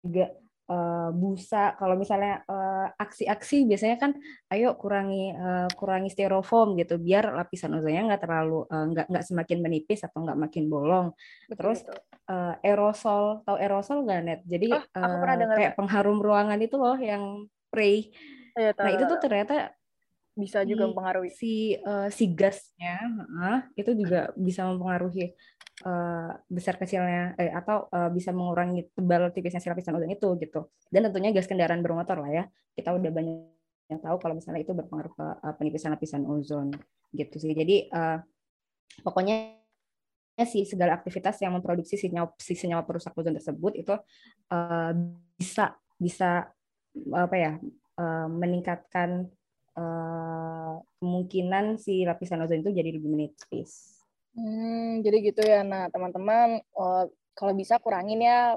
juga 0.03 0.35
uh, 0.67 1.11
busa. 1.15 1.79
Kalau 1.79 1.95
misalnya 1.95 2.43
uh, 2.47 2.91
aksi-aksi 2.99 3.67
biasanya 3.67 3.97
kan 4.03 4.13
ayo 4.51 4.75
kurangi 4.75 5.35
uh, 5.35 5.69
kurangi 5.79 6.11
styrofoam 6.11 6.75
gitu 6.75 6.99
biar 6.99 7.31
lapisan 7.35 7.79
ozonnya 7.79 8.03
nggak 8.15 8.23
terlalu 8.27 8.67
uh, 8.67 8.87
nggak 8.91 9.07
nggak 9.11 9.25
semakin 9.27 9.59
menipis 9.63 10.03
atau 10.03 10.27
nggak 10.27 10.39
makin 10.39 10.65
bolong. 10.67 11.09
Betul, 11.47 11.59
terus 11.59 11.81
Uh, 12.23 12.55
aerosol. 12.63 13.43
Tahu 13.43 13.59
aerosol 13.59 14.07
nggak 14.07 14.21
net? 14.23 14.41
Jadi 14.47 14.71
oh, 14.71 14.79
uh, 14.79 15.53
kayak 15.59 15.75
pengharum 15.75 16.23
ruangan 16.23 16.55
itu 16.63 16.79
loh 16.79 16.95
yang 16.95 17.51
spray. 17.67 18.15
Ya, 18.55 18.71
nah 18.79 18.95
itu 18.95 19.05
tuh 19.11 19.19
ternyata 19.19 19.75
bisa 20.33 20.65
juga 20.65 20.89
mempengaruhi 20.89 21.29
si 21.29 21.77
uh, 21.77 22.09
si 22.09 22.33
gasnya 22.33 23.05
uh, 23.37 23.61
itu 23.77 23.93
juga 23.93 24.33
bisa 24.33 24.65
mempengaruhi 24.65 25.37
uh, 25.85 26.33
besar 26.49 26.81
kecilnya 26.81 27.37
eh, 27.37 27.53
atau 27.53 27.89
uh, 27.93 28.09
bisa 28.09 28.33
mengurangi 28.33 28.89
tebal 28.97 29.29
tipisnya 29.35 29.61
si 29.61 29.69
lapisan 29.69 29.97
ozon 29.97 30.13
itu 30.13 30.29
gitu. 30.41 30.73
Dan 30.89 31.09
tentunya 31.09 31.35
gas 31.37 31.49
kendaraan 31.49 31.85
bermotor 31.85 32.21
lah 32.23 32.31
ya. 32.31 32.45
Kita 32.73 32.97
udah 32.97 33.11
banyak 33.13 33.37
yang 33.93 34.01
tahu 34.01 34.17
kalau 34.21 34.35
misalnya 34.37 34.65
itu 34.65 34.73
berpengaruh 34.73 35.13
ke 35.13 35.27
uh, 35.45 35.55
penipisan 35.57 35.93
lapisan 35.93 36.23
ozon 36.25 36.73
gitu 37.13 37.37
sih. 37.37 37.53
Jadi 37.53 37.93
uh, 37.93 38.21
pokoknya 39.05 39.61
si 40.49 40.65
segala 40.65 40.97
aktivitas 40.97 41.39
yang 41.45 41.53
memproduksi 41.53 42.01
senyawa 42.01 42.33
si 42.41 42.57
senyawa 42.57 42.89
perusak 42.89 43.13
ozon 43.13 43.37
tersebut 43.37 43.73
itu 43.77 43.95
uh, 44.49 44.93
bisa 45.37 45.77
bisa 46.01 46.49
apa 47.13 47.37
ya 47.37 47.53
uh, 48.01 48.29
meningkatkan 48.33 49.29
uh, 49.77 50.81
kemungkinan 51.01 51.81
si 51.81 52.05
lapisan 52.05 52.43
ozon 52.45 52.63
itu 52.63 52.73
jadi 52.73 52.91
lebih 52.93 53.09
menipis. 53.09 54.03
Hmm, 54.33 55.05
jadi 55.05 55.17
gitu 55.21 55.43
ya. 55.45 55.61
Nah, 55.61 55.93
teman-teman, 55.93 56.65
uh, 56.77 57.05
kalau 57.37 57.53
bisa 57.53 57.77
kurangin 57.81 58.25
ya 58.25 58.57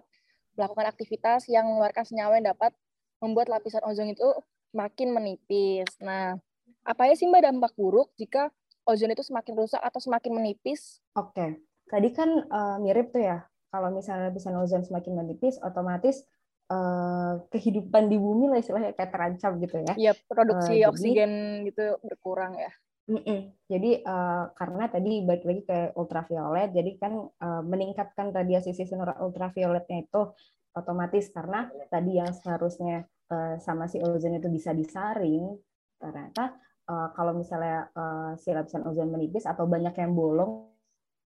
melakukan 0.55 0.87
aktivitas 0.87 1.51
yang 1.51 1.67
mengeluarkan 1.67 2.07
senyawa 2.07 2.39
yang 2.39 2.47
dapat 2.55 2.71
membuat 3.19 3.51
lapisan 3.51 3.83
ozon 3.83 4.11
itu 4.11 4.27
makin 4.71 5.11
menipis. 5.11 5.87
Nah, 5.99 6.39
apa 6.87 7.11
ya 7.11 7.15
sih 7.15 7.27
Mbak 7.27 7.43
dampak 7.51 7.73
buruk 7.75 8.11
jika 8.15 8.51
ozon 8.87 9.11
itu 9.11 9.23
semakin 9.23 9.53
rusak 9.55 9.81
atau 9.83 9.99
semakin 9.99 10.31
menipis? 10.31 11.03
Oke, 11.17 11.35
okay. 11.35 11.49
tadi 11.91 12.09
kan 12.15 12.29
uh, 12.47 12.77
mirip 12.79 13.11
tuh 13.11 13.23
ya. 13.23 13.39
kalau 13.75 13.91
misalnya 13.91 14.31
lapisan 14.31 14.55
ozon 14.55 14.87
semakin 14.87 15.19
menipis, 15.19 15.59
otomatis 15.59 16.23
uh, 16.69 17.33
kehidupan 17.51 18.09
di 18.09 18.17
bumi 18.17 18.49
lah 18.49 18.59
istilahnya 18.61 18.97
kayak 18.97 19.11
terancam 19.13 19.51
gitu 19.61 19.77
ya. 19.81 19.93
Iya, 19.95 20.11
produksi 20.25 20.81
uh, 20.81 20.89
oksigen 20.89 21.31
jadi, 21.31 21.67
gitu 21.69 21.85
berkurang 22.01 22.57
ya. 22.57 22.71
Mm 23.05 23.21
-mm. 23.21 23.39
Jadi 23.69 23.91
uh, 24.01 24.49
karena 24.57 24.89
tadi 24.89 25.21
balik 25.21 25.45
lagi 25.45 25.61
ke 25.61 25.79
ultraviolet, 25.93 26.73
jadi 26.73 26.91
kan 26.97 27.13
uh, 27.21 27.61
meningkatkan 27.61 28.33
radiasi 28.33 28.73
sinar 28.73 29.21
ultravioletnya 29.21 30.09
itu 30.09 30.33
otomatis 30.73 31.29
karena 31.29 31.69
tadi 31.87 32.17
yang 32.17 32.33
seharusnya 32.33 33.05
uh, 33.29 33.61
sama 33.61 33.85
si 33.85 34.01
ozon 34.01 34.41
itu 34.41 34.49
bisa 34.49 34.73
disaring, 34.73 35.53
ternyata 36.01 36.57
uh, 36.89 37.13
kalau 37.13 37.37
misalnya 37.37 37.93
uh, 37.93 38.33
si 38.41 38.49
lapisan 38.49 38.89
ozon 38.89 39.13
menipis 39.13 39.45
atau 39.45 39.69
banyak 39.69 39.93
yang 40.01 40.17
bolong 40.17 40.65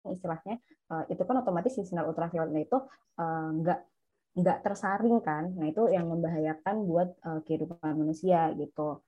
istilahnya, 0.03 0.59
uh, 0.91 1.07
itu 1.07 1.23
kan 1.23 1.39
otomatis 1.39 1.79
si 1.79 1.87
sinar 1.87 2.11
ultravioletnya 2.11 2.67
itu 2.67 2.77
nggak 3.63 3.79
uh, 3.79 3.87
nggak 4.39 4.65
tersaring 4.65 5.19
kan, 5.21 5.53
nah 5.55 5.67
itu 5.67 5.87
yang 5.91 6.07
membahayakan 6.07 6.75
buat 6.87 7.09
uh, 7.25 7.39
kehidupan 7.43 7.93
manusia 7.95 8.51
gitu. 8.55 9.03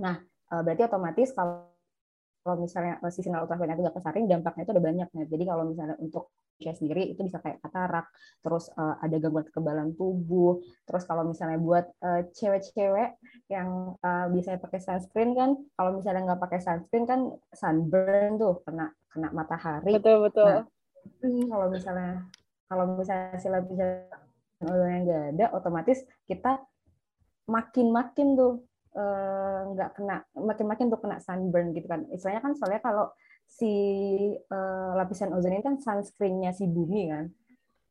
Nah 0.00 0.20
uh, 0.52 0.62
berarti 0.64 0.82
otomatis 0.88 1.32
kalau 1.32 1.68
kalau 2.48 2.64
misalnya 2.64 2.96
eh, 3.04 3.12
si 3.12 3.20
sinar 3.20 3.44
ultraviolet 3.44 3.76
itu 3.76 3.84
nggak 3.84 3.96
kesaring 4.00 4.24
dampaknya 4.24 4.62
itu 4.64 4.72
ada 4.72 4.84
banyak 4.84 5.08
ya 5.12 5.24
jadi 5.28 5.44
kalau 5.44 5.64
misalnya 5.68 5.96
untuk 6.00 6.32
saya 6.58 6.74
sendiri 6.74 7.06
itu 7.06 7.20
bisa 7.22 7.38
kayak 7.38 7.62
katarak 7.62 8.10
terus 8.42 8.66
uh, 8.74 8.98
ada 8.98 9.14
gangguan 9.22 9.46
kekebalan 9.46 9.94
tubuh 9.94 10.58
terus 10.88 11.06
kalau 11.06 11.22
misalnya 11.28 11.60
buat 11.60 11.86
uh, 12.02 12.26
cewek-cewek 12.34 13.14
yang 13.46 13.94
uh, 14.02 14.26
biasanya 14.32 14.58
pakai 14.58 14.80
sunscreen 14.82 15.38
kan 15.38 15.54
kalau 15.78 15.94
misalnya 15.94 16.34
nggak 16.34 16.42
pakai 16.42 16.58
sunscreen 16.58 17.04
kan 17.06 17.20
sunburn 17.54 18.42
tuh 18.42 18.58
kena 18.66 18.90
kena 19.06 19.28
matahari. 19.30 19.92
Betul 20.02 20.26
betul. 20.26 20.66
Nah, 20.66 21.46
kalau 21.46 21.66
misalnya 21.70 22.12
kalau 22.66 22.84
misalnya 22.98 23.38
si 23.38 23.48
lapisan 23.48 24.27
yang 24.64 25.06
nggak 25.06 25.24
ada 25.38 25.46
otomatis 25.54 26.02
kita 26.26 26.58
makin 27.46 27.94
makin 27.94 28.34
tuh 28.34 28.68
Eh, 28.98 29.60
nggak 29.78 29.90
uh, 29.92 29.94
kena 29.94 30.16
makin-makin 30.34 30.90
tuh 30.90 30.98
kena 30.98 31.22
sunburn 31.22 31.70
gitu 31.70 31.86
kan. 31.86 32.02
Istilahnya 32.10 32.42
kan 32.42 32.52
soalnya 32.58 32.82
kalau 32.82 33.06
si 33.46 33.70
uh, 34.34 34.92
lapisan 34.98 35.30
ozon 35.36 35.54
ini 35.54 35.62
kan 35.62 35.78
sunscreennya 35.78 36.52
si 36.52 36.68
bumi 36.68 37.08
kan 37.08 37.32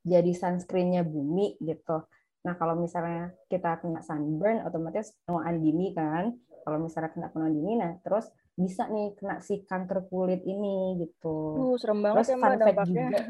jadi 0.04 0.30
sunscreennya 0.36 1.08
bumi 1.08 1.56
gitu. 1.64 2.04
Nah 2.44 2.54
kalau 2.60 2.76
misalnya 2.76 3.32
kita 3.48 3.80
kena 3.80 4.04
sunburn 4.04 4.60
otomatis 4.68 5.16
penuaan 5.24 5.56
dini 5.62 5.96
kan. 5.96 6.36
Kalau 6.66 6.78
misalnya 6.84 7.10
kena 7.16 7.32
penuaan 7.32 7.56
dini 7.56 7.72
nah 7.80 7.96
terus 8.04 8.28
bisa 8.52 8.90
nih 8.92 9.16
kena 9.16 9.40
si 9.40 9.64
kanker 9.64 10.12
kulit 10.12 10.44
ini 10.44 11.00
gitu. 11.00 11.56
Uh, 11.56 11.76
serem 11.80 12.04
banget 12.04 12.26
terus 12.26 12.30
ya 12.34 12.36
fun 12.36 12.58
fact 12.58 12.80
juga. 12.90 13.20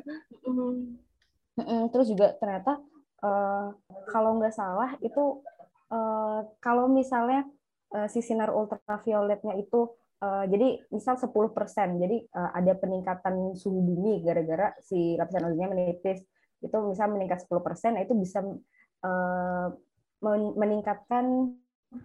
Terus 1.90 2.06
juga 2.06 2.38
ternyata 2.38 2.78
uh, 3.22 3.74
kalau 4.10 4.38
nggak 4.38 4.54
salah 4.54 4.94
itu 5.02 5.42
uh, 5.90 6.44
kalau 6.62 6.86
misalnya 6.86 7.46
uh, 7.94 8.08
si 8.10 8.20
sinar 8.20 8.52
ultravioletnya 8.52 9.56
itu 9.56 9.88
uh, 10.22 10.44
jadi 10.46 10.82
misal 10.92 11.18
10%. 11.18 11.32
Jadi 12.02 12.16
uh, 12.34 12.50
ada 12.54 12.72
peningkatan 12.78 13.54
suhu 13.54 13.80
bumi 13.80 14.22
gara-gara 14.22 14.74
si 14.82 15.14
lapisan 15.18 15.50
ozonnya 15.50 15.68
menipis. 15.70 16.22
Itu 16.58 16.74
misal 16.90 17.14
meningkat 17.14 17.46
10%, 17.46 17.94
nah 17.94 18.02
itu 18.02 18.18
bisa 18.18 18.42
uh, 19.06 19.68
meningkatkan 20.58 21.54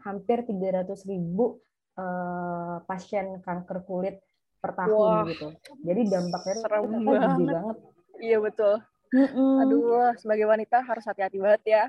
hampir 0.05 0.46
300 0.46 0.93
ribu 1.10 1.58
uh, 1.98 2.77
pasien 2.86 3.41
kanker 3.41 3.82
kulit 3.82 4.22
per 4.62 4.77
tahun 4.77 4.93
Wah. 4.93 5.25
gitu. 5.25 5.50
Jadi 5.82 6.01
dampaknya 6.08 6.53
itu 6.53 6.65
banget. 6.70 7.29
gede 7.34 7.46
banget. 7.50 7.77
Iya 8.22 8.38
betul. 8.39 8.75
Mm 9.13 9.29
-mm. 9.29 9.62
Aduh, 9.62 10.10
sebagai 10.17 10.50
wanita 10.50 10.82
harus 10.82 11.05
hati-hati 11.05 11.38
banget 11.38 11.63
ya. 11.70 11.84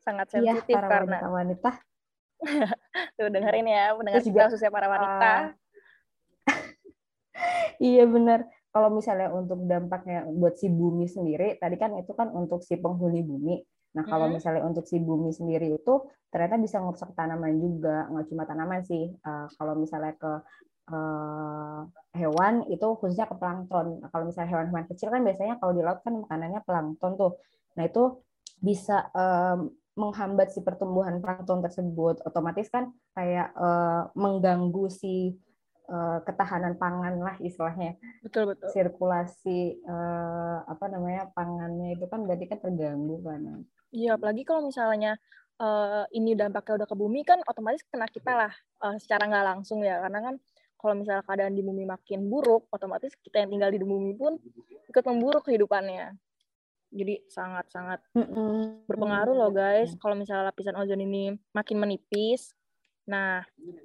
Sangat 0.00 0.32
iya, 0.32 0.56
sensitif 0.56 0.80
iya, 0.80 0.88
karena 0.88 1.18
wanita, 1.20 1.28
-wanita 1.28 1.70
Tuh 3.16 3.28
dengerin 3.28 3.68
ya, 3.68 3.92
mendengar 3.96 4.22
juga 4.24 4.48
khususnya 4.48 4.72
para 4.72 4.88
wanita. 4.88 5.32
Uh, 5.36 5.44
iya 7.92 8.04
benar. 8.08 8.48
Kalau 8.72 8.92
misalnya 8.92 9.32
untuk 9.32 9.64
dampaknya 9.64 10.28
buat 10.28 10.60
si 10.60 10.68
bumi 10.68 11.08
sendiri, 11.08 11.56
tadi 11.56 11.80
kan 11.80 11.96
itu 11.96 12.12
kan 12.12 12.28
untuk 12.32 12.60
si 12.60 12.76
penghuni 12.76 13.24
bumi. 13.24 13.56
Nah 13.96 14.04
kalau 14.04 14.28
hmm. 14.28 14.36
misalnya 14.36 14.62
untuk 14.68 14.84
si 14.84 15.00
bumi 15.00 15.32
sendiri 15.32 15.72
itu 15.72 15.94
ternyata 16.28 16.60
bisa 16.60 16.84
merusak 16.84 17.16
tanaman 17.16 17.56
juga, 17.56 18.04
nggak 18.12 18.26
cuma 18.28 18.44
tanaman 18.44 18.84
sih. 18.84 19.16
Uh, 19.24 19.48
kalau 19.56 19.80
misalnya 19.80 20.12
ke 20.20 20.32
uh, 20.88 21.86
hewan 22.16 22.64
itu 22.72 22.86
khususnya 22.96 23.28
ke 23.28 23.36
plankton. 23.36 24.00
Nah, 24.00 24.08
kalau 24.08 24.30
misalnya 24.30 24.50
hewan-hewan 24.56 24.86
kecil 24.88 25.12
kan 25.12 25.20
biasanya 25.20 25.60
kalau 25.60 25.72
di 25.76 25.82
laut 25.84 26.00
kan 26.00 26.14
makanannya 26.16 26.60
plankton 26.64 27.12
tuh. 27.20 27.32
Nah 27.76 27.84
itu 27.84 28.24
bisa 28.56 29.12
um, 29.12 29.68
menghambat 29.96 30.52
si 30.52 30.60
pertumbuhan 30.60 31.20
plankton 31.20 31.64
tersebut, 31.64 32.20
otomatis 32.24 32.68
kan 32.68 32.92
kayak 33.16 33.52
uh, 33.56 34.08
mengganggu 34.12 34.92
si 34.92 35.36
uh, 35.88 36.20
ketahanan 36.24 36.76
pangan 36.76 37.16
lah 37.20 37.36
istilahnya. 37.40 37.96
Betul 38.20 38.52
betul. 38.52 38.68
Sirkulasi 38.72 39.80
uh, 39.88 40.64
apa 40.68 40.84
namanya 40.92 41.32
pangannya 41.32 41.96
itu 41.96 42.04
kan 42.08 42.24
berarti 42.28 42.44
kan 42.48 42.60
terganggu 42.60 43.20
kan. 43.24 43.64
Iya, 43.88 44.20
apalagi 44.20 44.44
kalau 44.44 44.68
misalnya 44.68 45.16
uh, 45.60 46.04
ini 46.12 46.36
dampaknya 46.36 46.84
udah 46.84 46.88
ke 46.88 46.96
bumi 46.96 47.20
kan 47.24 47.40
otomatis 47.48 47.84
kena 47.88 48.04
kita 48.08 48.32
lah 48.36 48.52
uh, 48.84 48.96
secara 49.00 49.28
nggak 49.28 49.46
langsung 49.48 49.80
ya, 49.80 50.00
karena 50.04 50.32
kan 50.32 50.34
kalau 50.86 51.02
misalnya 51.02 51.26
keadaan 51.26 51.58
di 51.58 51.66
bumi 51.66 51.82
makin 51.82 52.30
buruk, 52.30 52.70
otomatis 52.70 53.10
kita 53.18 53.42
yang 53.42 53.50
tinggal 53.50 53.74
di 53.74 53.82
bumi 53.82 54.14
pun 54.14 54.38
ikut 54.86 55.02
memburuk 55.02 55.42
kehidupannya. 55.50 56.14
Jadi 56.94 57.26
sangat-sangat 57.26 58.06
berpengaruh 58.86 59.34
loh 59.34 59.50
guys 59.50 59.98
kalau 59.98 60.14
misalnya 60.14 60.54
lapisan 60.54 60.78
ozon 60.78 61.02
ini 61.02 61.34
makin 61.50 61.82
menipis. 61.82 62.54
Nah, 63.06 63.38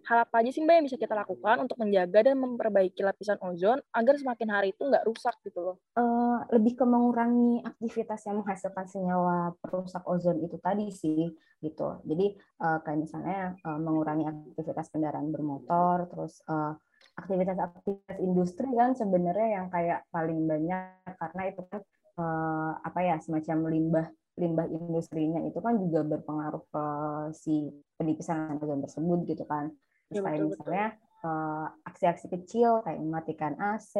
hal 0.10 0.18
apa 0.26 0.42
aja 0.42 0.50
sih 0.50 0.66
Mbak 0.66 0.76
yang 0.82 0.86
bisa 0.90 0.98
kita 0.98 1.14
lakukan 1.14 1.62
untuk 1.62 1.78
menjaga 1.78 2.26
dan 2.26 2.42
memperbaiki 2.42 3.06
lapisan 3.06 3.38
ozon 3.46 3.78
agar 3.94 4.18
semakin 4.18 4.50
hari 4.50 4.74
itu 4.74 4.82
nggak 4.82 5.06
rusak 5.06 5.38
gitu 5.46 5.62
loh? 5.62 5.78
Uh, 5.94 6.42
lebih 6.50 6.74
ke 6.74 6.86
mengurangi 6.86 7.62
aktivitas 7.62 8.26
yang 8.26 8.42
menghasilkan 8.42 8.90
senyawa 8.90 9.54
perusak 9.62 10.02
ozon 10.10 10.42
itu 10.42 10.58
tadi 10.58 10.90
sih 10.90 11.30
gitu. 11.62 12.02
Jadi 12.02 12.34
uh, 12.66 12.82
kayak 12.82 12.98
misalnya 12.98 13.54
uh, 13.62 13.78
mengurangi 13.78 14.26
aktivitas 14.26 14.90
kendaraan 14.90 15.30
bermotor, 15.30 16.10
terus 16.10 16.42
uh, 16.50 16.74
aktivitas-aktivitas 17.22 18.18
industri 18.20 18.70
kan 18.74 18.98
sebenarnya 18.98 19.48
yang 19.62 19.68
kayak 19.70 20.04
paling 20.10 20.50
banyak 20.50 20.98
karena 21.06 21.42
itu 21.48 21.62
kan 21.70 21.82
uh, 22.18 22.74
apa 22.82 23.00
ya 23.06 23.16
semacam 23.22 23.58
limbah 23.70 24.08
limbah 24.40 24.68
industrinya 24.68 25.44
itu 25.44 25.60
kan 25.60 25.78
juga 25.78 26.02
berpengaruh 26.08 26.64
ke 26.72 26.86
si 27.36 27.70
penipisan 28.00 28.58
ozon 28.58 28.82
tersebut 28.82 29.20
gitu 29.28 29.44
kan. 29.46 29.70
Terus 30.10 30.18
ya, 30.18 30.26
kayak 30.26 30.40
betul, 30.40 30.50
misalnya 30.56 30.88
uh, 31.22 31.68
aksi-aksi 31.86 32.28
kecil 32.32 32.82
kayak 32.82 33.00
mematikan 33.00 33.54
AC, 33.60 33.94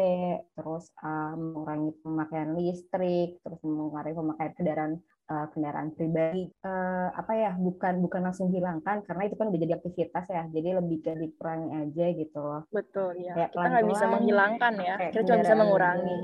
terus 0.56 0.90
uh, 1.04 1.36
mengurangi 1.36 1.92
pemakaian 2.02 2.52
listrik, 2.58 3.38
terus 3.44 3.60
mengurangi 3.62 4.18
pemakaian 4.18 4.54
kendaraan 4.56 4.94
uh, 5.32 5.48
kendaraan 5.56 5.96
pribadi. 5.96 6.52
Uh, 6.60 7.08
apa 7.16 7.32
ya 7.40 7.52
bukan 7.56 8.04
bukan 8.04 8.28
langsung 8.28 8.52
hilangkan 8.52 9.00
karena 9.08 9.32
itu 9.32 9.40
kan 9.40 9.48
udah 9.48 9.60
jadi 9.64 9.80
aktivitas 9.80 10.26
ya, 10.28 10.44
jadi 10.52 10.84
lebih 10.84 11.00
ke 11.00 11.16
dikurangi 11.16 11.72
aja 11.72 12.06
gitu 12.12 12.40
loh. 12.44 12.62
Betul 12.68 13.24
ya. 13.24 13.34
Kayak 13.40 13.52
kita 13.56 13.68
nggak 13.72 13.88
bisa 13.88 14.06
menghilangkan 14.12 14.74
ya, 14.84 14.96
kita 15.08 15.24
cuma 15.24 15.40
bisa 15.40 15.56
mengurangi. 15.56 16.18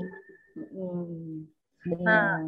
Hmm 0.58 1.48
Nah, 1.86 2.42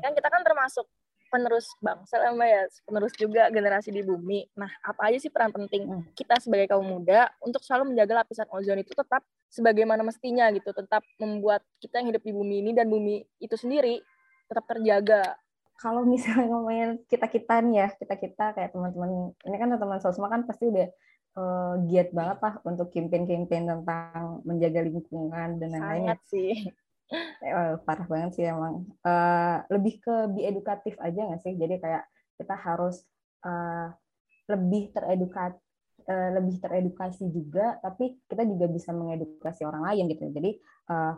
kan 0.00 0.12
kita 0.16 0.28
kan 0.32 0.42
termasuk 0.42 0.86
penerus 1.30 1.70
bangsa 1.78 2.18
ya 2.18 2.34
Mbak 2.34 2.48
ya, 2.48 2.62
penerus 2.82 3.14
juga 3.14 3.42
generasi 3.54 3.94
di 3.94 4.02
bumi. 4.02 4.50
Nah, 4.58 4.70
apa 4.82 5.12
aja 5.12 5.18
sih 5.22 5.30
peran 5.30 5.54
penting 5.54 5.86
hmm. 5.86 6.02
kita 6.18 6.42
sebagai 6.42 6.66
kaum 6.74 6.82
muda 6.82 7.30
untuk 7.38 7.62
selalu 7.62 7.94
menjaga 7.94 8.26
lapisan 8.26 8.50
ozon 8.50 8.82
itu 8.82 8.90
tetap 8.90 9.22
sebagaimana 9.46 10.02
mestinya 10.02 10.50
gitu, 10.50 10.74
tetap 10.74 11.06
membuat 11.22 11.62
kita 11.78 12.02
yang 12.02 12.10
hidup 12.10 12.22
di 12.26 12.32
bumi 12.34 12.66
ini 12.66 12.70
dan 12.74 12.90
bumi 12.90 13.22
itu 13.38 13.54
sendiri 13.54 14.02
tetap 14.50 14.66
terjaga. 14.66 15.38
Kalau 15.80 16.04
misalnya 16.04 16.46
ngomongin 16.52 17.00
kita-kita 17.08 17.64
nih 17.64 17.74
ya, 17.80 17.88
kita-kita 17.96 18.44
kayak 18.52 18.70
teman-teman, 18.76 19.32
ini 19.48 19.56
kan 19.56 19.68
teman-teman 19.72 20.00
sosma 20.04 20.28
kan 20.28 20.44
pasti 20.44 20.68
udah 20.68 20.88
uh, 21.40 21.74
giat 21.88 22.12
banget 22.12 22.38
lah 22.44 22.54
untuk 22.68 22.92
campaign-campaign 22.92 23.64
tentang 23.64 24.44
menjaga 24.44 24.80
lingkungan 24.84 25.56
dan 25.56 25.68
lain-lain. 25.72 26.00
Sangat 26.04 26.20
sih 26.28 26.52
eh, 27.48 27.74
parah 27.82 28.06
banget 28.06 28.30
sih 28.38 28.44
emang. 28.46 28.86
Uh, 29.02 29.64
lebih 29.72 29.98
ke 30.04 30.14
bi 30.36 30.46
edukatif 30.46 30.94
aja 31.00 31.20
nggak 31.26 31.42
sih? 31.42 31.56
Jadi 31.56 31.80
kayak 31.80 32.04
kita 32.38 32.54
harus 32.56 33.02
uh, 33.44 33.90
lebih 34.50 34.90
teredukat 34.92 35.56
uh, 36.06 36.30
lebih 36.36 36.58
teredukasi 36.58 37.30
juga, 37.30 37.78
tapi 37.82 38.18
kita 38.26 38.46
juga 38.46 38.66
bisa 38.70 38.90
mengedukasi 38.94 39.62
orang 39.66 39.82
lain 39.90 40.04
gitu. 40.10 40.24
Jadi 40.30 40.50
uh, 40.90 41.14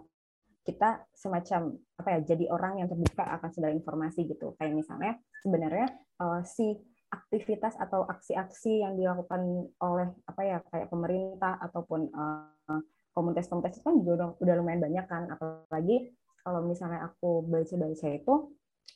kita 0.62 1.04
semacam 1.14 1.76
apa 1.98 2.08
ya? 2.18 2.20
Jadi 2.34 2.44
orang 2.50 2.82
yang 2.82 2.88
terbuka 2.88 3.26
akan 3.38 3.50
segala 3.50 3.72
informasi 3.74 4.26
gitu. 4.30 4.54
Kayak 4.58 4.78
misalnya 4.78 5.12
sebenarnya 5.42 5.86
uh, 6.22 6.40
si 6.42 6.78
aktivitas 7.12 7.76
atau 7.76 8.08
aksi-aksi 8.08 8.80
yang 8.80 8.96
dilakukan 8.96 9.68
oleh 9.84 10.08
apa 10.24 10.42
ya 10.42 10.58
kayak 10.72 10.88
pemerintah 10.88 11.60
ataupun 11.60 12.08
uh, 12.08 12.80
komunitas-komunitas 13.12 13.76
itu 13.76 13.84
kan 13.84 13.96
juga 14.00 14.12
udah, 14.16 14.28
udah 14.40 14.54
lumayan 14.56 14.80
banyak 14.80 15.04
kan 15.04 15.28
apalagi 15.28 16.16
kalau 16.40 16.64
misalnya 16.64 17.04
aku 17.12 17.44
baca-baca 17.44 18.08
itu 18.08 18.34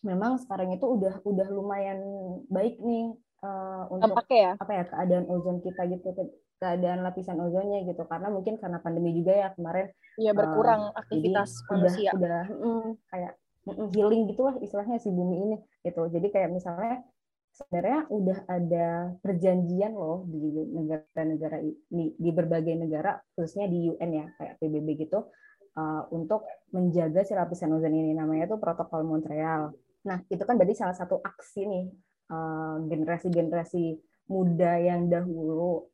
memang 0.00 0.40
sekarang 0.40 0.72
itu 0.72 0.86
udah 0.88 1.20
udah 1.28 1.48
lumayan 1.52 2.00
baik 2.48 2.80
nih 2.80 3.12
uh, 3.44 3.84
untuk 3.92 4.16
ya? 4.32 4.56
apa 4.56 4.72
ya 4.72 4.84
keadaan 4.88 5.26
ozon 5.28 5.60
kita 5.60 5.84
gitu 5.92 6.08
keadaan 6.56 7.04
lapisan 7.04 7.36
ozonnya 7.40 7.84
gitu 7.84 8.08
karena 8.08 8.32
mungkin 8.32 8.56
karena 8.56 8.80
pandemi 8.80 9.12
juga 9.12 9.32
ya 9.36 9.48
kemarin 9.52 9.92
Iya 10.16 10.32
berkurang 10.32 10.92
uh, 10.92 10.96
aktivitas 10.96 11.60
jadi 11.60 11.68
manusia. 11.68 12.10
Udah, 12.16 12.44
udah 12.44 12.44
mm, 12.48 12.88
kayak 13.12 13.32
mm, 13.68 13.88
healing 13.92 14.22
gitulah 14.32 14.54
istilahnya 14.64 14.96
si 14.96 15.12
bumi 15.12 15.36
ini 15.44 15.56
gitu. 15.84 16.02
Jadi 16.08 16.26
kayak 16.32 16.50
misalnya 16.56 17.04
sebenarnya 17.56 18.00
udah 18.12 18.38
ada 18.48 18.88
perjanjian 19.20 19.92
loh 19.96 20.24
di 20.28 20.40
negara-negara 20.76 21.60
ini 21.64 22.12
di 22.16 22.30
berbagai 22.32 22.76
negara 22.76 23.16
khususnya 23.32 23.68
di 23.68 23.88
UN 23.92 24.10
ya 24.12 24.26
kayak 24.36 24.54
PBB 24.60 25.08
gitu 25.08 25.28
uh, 25.76 26.02
untuk 26.12 26.44
menjaga 26.72 27.24
si 27.24 27.32
lapisan 27.32 27.72
ozon 27.76 27.96
ini 27.96 28.12
namanya 28.12 28.56
tuh 28.56 28.60
protokol 28.60 29.04
Montreal. 29.04 29.72
Nah 30.04 30.18
itu 30.28 30.42
kan 30.44 30.56
berarti 30.56 30.76
salah 30.76 30.96
satu 30.96 31.20
aksi 31.20 31.64
nih 31.64 31.86
uh, 32.32 32.76
generasi-generasi 32.88 33.84
uh, 33.96 34.00
muda 34.26 34.76
yang 34.80 35.08
dahulu 35.08 35.88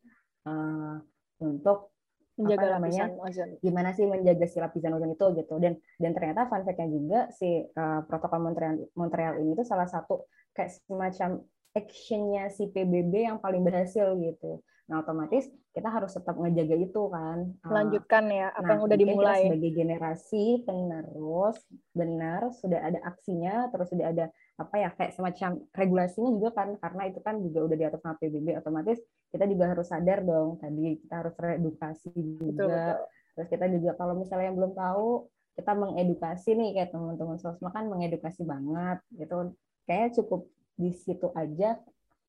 uh, 0.46 0.96
untuk 1.42 1.92
menjaga 2.32 2.64
apa 2.64 2.74
namanya 2.80 3.04
ozon. 3.20 3.50
gimana 3.60 3.92
sih 3.92 4.08
menjaga 4.08 4.46
si 4.48 4.56
lapisan 4.56 4.96
ozon 4.96 5.12
itu 5.12 5.26
gitu 5.36 5.54
dan 5.60 5.76
dan 6.00 6.10
ternyata 6.16 6.48
fun 6.48 6.64
fact-nya 6.64 6.88
juga 6.88 7.20
si 7.28 7.60
uh, 7.76 8.00
protokol 8.08 8.40
Montreal 8.40 8.74
Montreal 8.96 9.36
ini 9.44 9.52
tuh 9.52 9.68
salah 9.68 9.84
satu 9.84 10.24
kayak 10.56 10.72
semacam 10.88 11.44
actionnya 11.76 12.48
si 12.48 12.68
PBB 12.72 13.28
yang 13.28 13.38
paling 13.40 13.60
berhasil 13.64 14.16
gitu 14.16 14.64
nah 14.90 15.00
otomatis 15.00 15.46
kita 15.72 15.88
harus 15.88 16.12
tetap 16.12 16.36
ngejaga 16.36 16.76
itu 16.76 17.02
kan. 17.08 17.38
Melanjutkan 17.64 18.24
ya 18.28 18.52
apa 18.52 18.60
nah, 18.60 18.72
yang 18.76 18.82
udah 18.84 18.98
dimulai 18.98 19.32
kita 19.32 19.44
sebagai 19.48 19.72
generasi 19.72 20.44
penerus 20.68 21.58
benar 21.96 22.40
sudah 22.52 22.80
ada 22.82 22.98
aksinya 23.08 23.72
terus 23.72 23.88
sudah 23.88 24.06
ada 24.12 24.24
apa 24.60 24.74
ya 24.76 24.88
kayak 24.92 25.16
semacam 25.16 25.50
regulasinya 25.72 26.30
juga 26.36 26.50
kan 26.52 26.68
karena 26.76 27.02
itu 27.08 27.20
kan 27.24 27.40
juga 27.40 27.58
udah 27.72 27.76
diatur 27.80 28.00
sama 28.04 28.14
PBB 28.20 28.48
otomatis 28.60 29.00
kita 29.32 29.48
juga 29.48 29.64
harus 29.72 29.86
sadar 29.88 30.20
dong 30.20 30.60
tadi 30.60 31.00
kita 31.00 31.14
harus 31.24 31.34
reedukasi 31.40 32.12
juga. 32.12 32.52
Betul, 32.52 32.68
betul. 32.68 32.98
terus 33.32 33.48
kita 33.48 33.66
juga 33.72 33.90
kalau 33.96 34.14
misalnya 34.20 34.46
yang 34.52 34.58
belum 34.60 34.72
tahu 34.76 35.08
kita 35.52 35.72
mengedukasi 35.76 36.50
nih 36.56 36.70
kayak 36.76 36.90
teman-teman 36.92 37.36
sosma 37.40 37.68
kan 37.72 37.88
mengedukasi 37.88 38.44
banget 38.44 38.98
gitu. 39.16 39.56
Kayak 39.88 40.16
cukup 40.20 40.48
di 40.76 40.92
situ 40.92 41.28
aja 41.36 41.80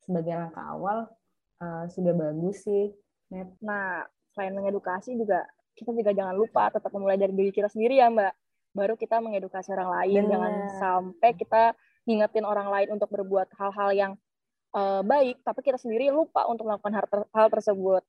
sebagai 0.04 0.36
langkah 0.36 0.64
awal 0.68 1.08
uh, 1.64 1.84
sudah 1.88 2.12
bagus 2.12 2.68
sih 2.68 2.92
Net. 3.32 3.56
nah 3.64 4.04
selain 4.36 4.52
mengedukasi 4.52 5.16
juga 5.16 5.48
kita 5.80 5.96
juga 5.96 6.12
jangan 6.12 6.36
lupa 6.36 6.68
tetap 6.70 6.92
memulai 6.92 7.16
dari 7.16 7.32
diri 7.32 7.56
kita 7.56 7.72
sendiri 7.72 8.04
ya 8.04 8.12
mbak 8.12 8.36
baru 8.76 9.00
kita 9.00 9.24
mengedukasi 9.24 9.72
orang 9.72 9.90
lain 10.02 10.22
Bener. 10.28 10.32
jangan 10.36 10.54
sampai 10.76 11.32
kita 11.40 11.64
ngingetin 12.04 12.44
orang 12.44 12.68
lain 12.68 13.00
untuk 13.00 13.08
berbuat 13.08 13.48
hal-hal 13.56 13.90
yang 13.96 14.12
uh, 14.74 15.02
baik, 15.06 15.40
tapi 15.46 15.60
kita 15.64 15.78
sendiri 15.80 16.10
lupa 16.10 16.44
untuk 16.50 16.68
melakukan 16.68 16.94
hal, 16.98 17.06
ter 17.08 17.20
hal 17.32 17.48
tersebut. 17.48 18.04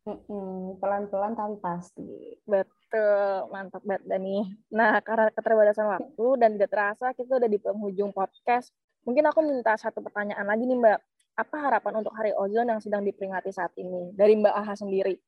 Pelan-pelan 0.80 1.36
tapi 1.36 1.56
pasti. 1.60 2.40
Betul, 2.48 3.52
mantap 3.52 3.84
banget 3.84 4.02
Dani. 4.08 4.48
Nah, 4.72 4.98
karena 5.04 5.30
keterbatasan 5.30 5.86
waktu 5.86 6.26
dan 6.40 6.56
tidak 6.56 6.70
terasa 6.72 7.06
kita 7.14 7.38
udah 7.38 7.50
di 7.50 7.58
penghujung 7.60 8.10
podcast. 8.10 8.72
Mungkin 9.04 9.24
aku 9.28 9.44
minta 9.44 9.76
satu 9.76 10.00
pertanyaan 10.00 10.48
lagi 10.48 10.64
nih 10.64 10.80
Mbak. 10.80 10.98
Apa 11.34 11.56
harapan 11.58 11.98
untuk 11.98 12.14
Hari 12.14 12.30
Ozon 12.38 12.70
yang 12.70 12.78
sedang 12.78 13.02
diperingati 13.02 13.50
saat 13.50 13.74
ini? 13.74 14.14
Dari 14.14 14.38
Mbak 14.38 14.54
Aha 14.54 14.74
sendiri? 14.78 15.18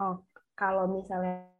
Oh, 0.00 0.24
kalau 0.56 0.88
misalnya 0.88 1.52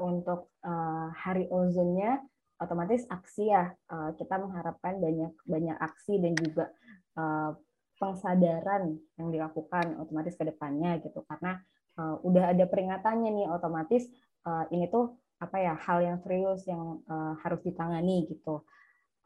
untuk 0.00 0.48
uh, 0.64 1.12
Hari 1.12 1.52
Ozonnya 1.52 2.24
otomatis 2.56 3.04
aksi 3.12 3.52
ya. 3.52 3.76
Uh, 3.92 4.16
kita 4.16 4.40
mengharapkan 4.40 4.96
banyak 4.96 5.32
banyak 5.44 5.76
aksi 5.76 6.16
dan 6.16 6.32
juga 6.32 6.72
uh, 7.20 7.52
pengsadaran 8.00 8.96
yang 9.20 9.28
dilakukan 9.28 10.00
otomatis 10.00 10.34
ke 10.40 10.48
depannya 10.48 10.96
gitu. 11.04 11.20
Karena 11.28 11.60
uh, 12.00 12.16
udah 12.24 12.56
ada 12.56 12.64
peringatannya 12.64 13.30
nih 13.30 13.46
otomatis 13.52 14.08
uh, 14.48 14.64
ini 14.72 14.88
tuh 14.88 15.12
apa 15.42 15.60
ya 15.60 15.74
hal 15.76 16.00
yang 16.00 16.18
serius 16.24 16.64
yang 16.64 17.04
uh, 17.10 17.36
harus 17.44 17.60
ditangani 17.60 18.24
gitu. 18.32 18.64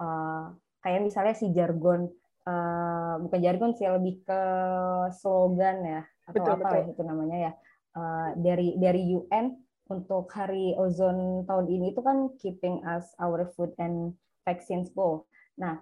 Uh, 0.03 0.51
kayak 0.85 1.05
misalnya 1.05 1.35
si 1.35 1.51
jargon 1.51 2.07
uh, 2.47 3.15
bukan 3.23 3.41
jargon 3.43 3.73
sih 3.75 3.89
lebih 3.89 4.23
ke 4.23 4.41
slogan 5.19 5.77
ya 5.85 6.03
atau 6.29 6.45
betul, 6.45 6.55
apa 6.55 6.69
betul. 6.69 6.77
ya 6.77 6.85
itu 6.93 7.03
namanya 7.05 7.37
ya 7.39 7.53
uh, 7.97 8.29
dari 8.39 8.69
dari 8.77 9.03
UN 9.17 9.47
untuk 9.89 10.29
hari 10.37 10.77
ozon 10.77 11.49
tahun 11.49 11.67
ini 11.67 11.97
itu 11.97 12.01
kan 12.05 12.29
keeping 12.37 12.85
us 12.85 13.09
our 13.17 13.49
food 13.57 13.73
and 13.81 14.13
vaccines 14.45 14.93
full. 14.93 15.25
Nah, 15.57 15.81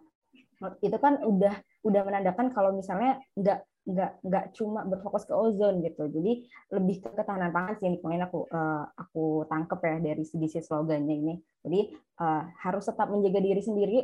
itu 0.81 0.97
kan 1.03 1.21
udah 1.27 1.55
udah 1.85 2.03
menandakan 2.07 2.55
kalau 2.55 2.71
misalnya 2.75 3.19
nggak 3.37 3.61
nggak 3.87 4.13
nggak 4.27 4.45
cuma 4.59 4.83
berfokus 4.83 5.23
ke 5.23 5.31
ozon 5.31 5.79
gitu 5.79 6.11
jadi 6.11 6.43
lebih 6.75 7.07
ke 7.07 7.09
ketahanan 7.15 7.55
pangan 7.55 7.79
sih 7.79 7.87
yang 7.87 8.27
aku 8.27 8.43
uh, 8.51 8.83
aku 8.99 9.47
tangkep 9.47 9.79
ya 9.79 9.97
dari 10.11 10.25
segi 10.27 10.59
slogannya 10.59 11.15
ini 11.15 11.35
jadi 11.63 11.81
uh, 12.19 12.43
harus 12.67 12.83
tetap 12.83 13.07
menjaga 13.15 13.39
diri 13.39 13.63
sendiri 13.63 13.99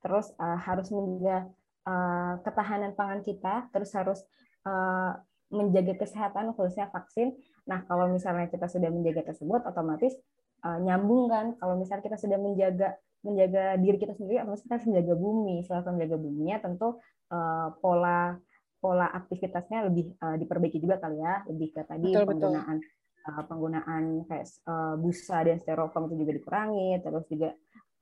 terus 0.00 0.32
uh, 0.36 0.58
harus 0.58 0.88
menjaga 0.92 1.48
uh, 1.88 2.40
ketahanan 2.44 2.92
pangan 2.96 3.20
kita 3.24 3.68
terus 3.72 3.92
harus 3.94 4.20
uh, 4.64 5.16
menjaga 5.50 5.98
kesehatan 5.98 6.54
khususnya 6.54 6.88
vaksin. 6.94 7.34
Nah, 7.66 7.82
kalau 7.84 8.06
misalnya 8.08 8.46
kita 8.46 8.70
sudah 8.70 8.88
menjaga 8.88 9.34
tersebut, 9.34 9.66
otomatis 9.66 10.14
uh, 10.62 10.78
nyambung 10.78 11.26
kan. 11.28 11.46
Kalau 11.58 11.74
misalnya 11.76 12.06
kita 12.06 12.18
sudah 12.18 12.38
menjaga 12.38 12.96
menjaga 13.20 13.76
diri 13.76 13.98
kita 14.00 14.16
sendiri, 14.16 14.40
otomatis 14.40 14.64
kita 14.64 14.80
harus 14.80 14.88
menjaga 14.88 15.14
bumi. 15.18 15.56
Selain 15.66 15.84
menjaga 15.90 16.16
buminya, 16.16 16.56
tentu 16.62 16.88
uh, 17.34 17.68
pola 17.82 18.38
pola 18.80 19.12
aktivitasnya 19.12 19.92
lebih 19.92 20.16
uh, 20.24 20.40
diperbaiki 20.40 20.78
juga 20.80 21.02
kali 21.02 21.20
ya. 21.20 21.44
Lebih 21.50 21.68
ke 21.74 21.82
tadi 21.84 22.14
betul, 22.14 22.26
penggunaan 22.30 22.76
betul. 22.80 22.98
Uh, 23.20 23.42
penggunaan 23.44 24.04
kayak 24.24 24.46
uh, 24.64 24.96
busa 24.96 25.44
dan 25.44 25.60
styrofoam 25.60 26.08
itu 26.08 26.24
juga 26.24 26.32
dikurangi, 26.40 26.88
terus 27.04 27.24
juga 27.28 27.52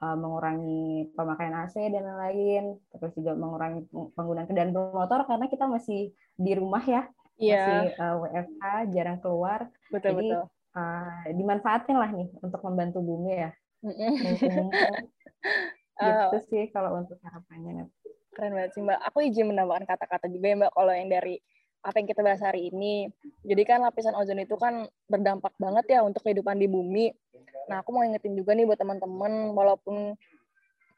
uh, 0.03 0.17
mengurangi 0.19 1.11
pemakaian 1.15 1.67
AC 1.67 1.75
dan 1.91 2.05
lain-lain, 2.05 2.79
terus 2.95 3.13
juga 3.19 3.35
mengurangi 3.35 3.87
penggunaan 4.15 4.47
kendaraan 4.47 4.75
bermotor 4.75 5.27
karena 5.27 5.47
kita 5.51 5.65
masih 5.67 6.11
di 6.39 6.53
rumah 6.55 6.83
ya 6.83 7.03
yeah. 7.39 7.87
masih 7.87 7.89
uh, 7.97 8.05
eh, 8.05 8.15
WFH 8.19 8.65
jarang 8.93 9.19
keluar. 9.23 9.61
Betul, 9.91 10.19
jadi 10.19 10.29
betul. 10.35 10.45
Uh, 10.79 11.23
dimanfaatin 11.35 11.97
lah 11.97 12.11
nih 12.13 12.29
untuk 12.45 12.61
membantu 12.67 12.99
bumi 13.03 13.33
ya. 13.49 13.51
Gitu 15.99 16.39
uh, 16.39 16.43
sih 16.47 16.71
kalau 16.71 17.03
untuk 17.03 17.19
harapannya 17.27 17.91
keren 18.31 18.55
banget 18.55 18.71
sih 18.71 18.87
mbak. 18.87 19.03
Aku 19.11 19.19
izin 19.19 19.51
menambahkan 19.51 19.83
kata-kata 19.83 20.31
juga 20.31 20.47
ya 20.47 20.57
mbak. 20.63 20.71
Kalau 20.71 20.93
yang 20.95 21.11
dari 21.11 21.43
apa 21.83 21.97
yang 21.99 22.09
kita 22.11 22.23
bahas 22.27 22.43
hari 22.43 22.75
ini 22.75 23.07
jadi 23.47 23.63
kan 23.63 23.79
lapisan 23.83 24.15
ozon 24.19 24.43
itu 24.43 24.59
kan 24.59 24.91
berdampak 25.07 25.55
banget 25.63 25.87
ya 25.99 26.03
untuk 26.03 26.27
kehidupan 26.27 26.59
di 26.59 26.67
bumi 26.67 27.15
nah 27.69 27.85
aku 27.85 27.93
mau 27.93 28.03
ingetin 28.03 28.35
juga 28.35 28.57
nih 28.57 28.65
buat 28.65 28.81
teman-teman 28.81 29.53
walaupun 29.53 30.17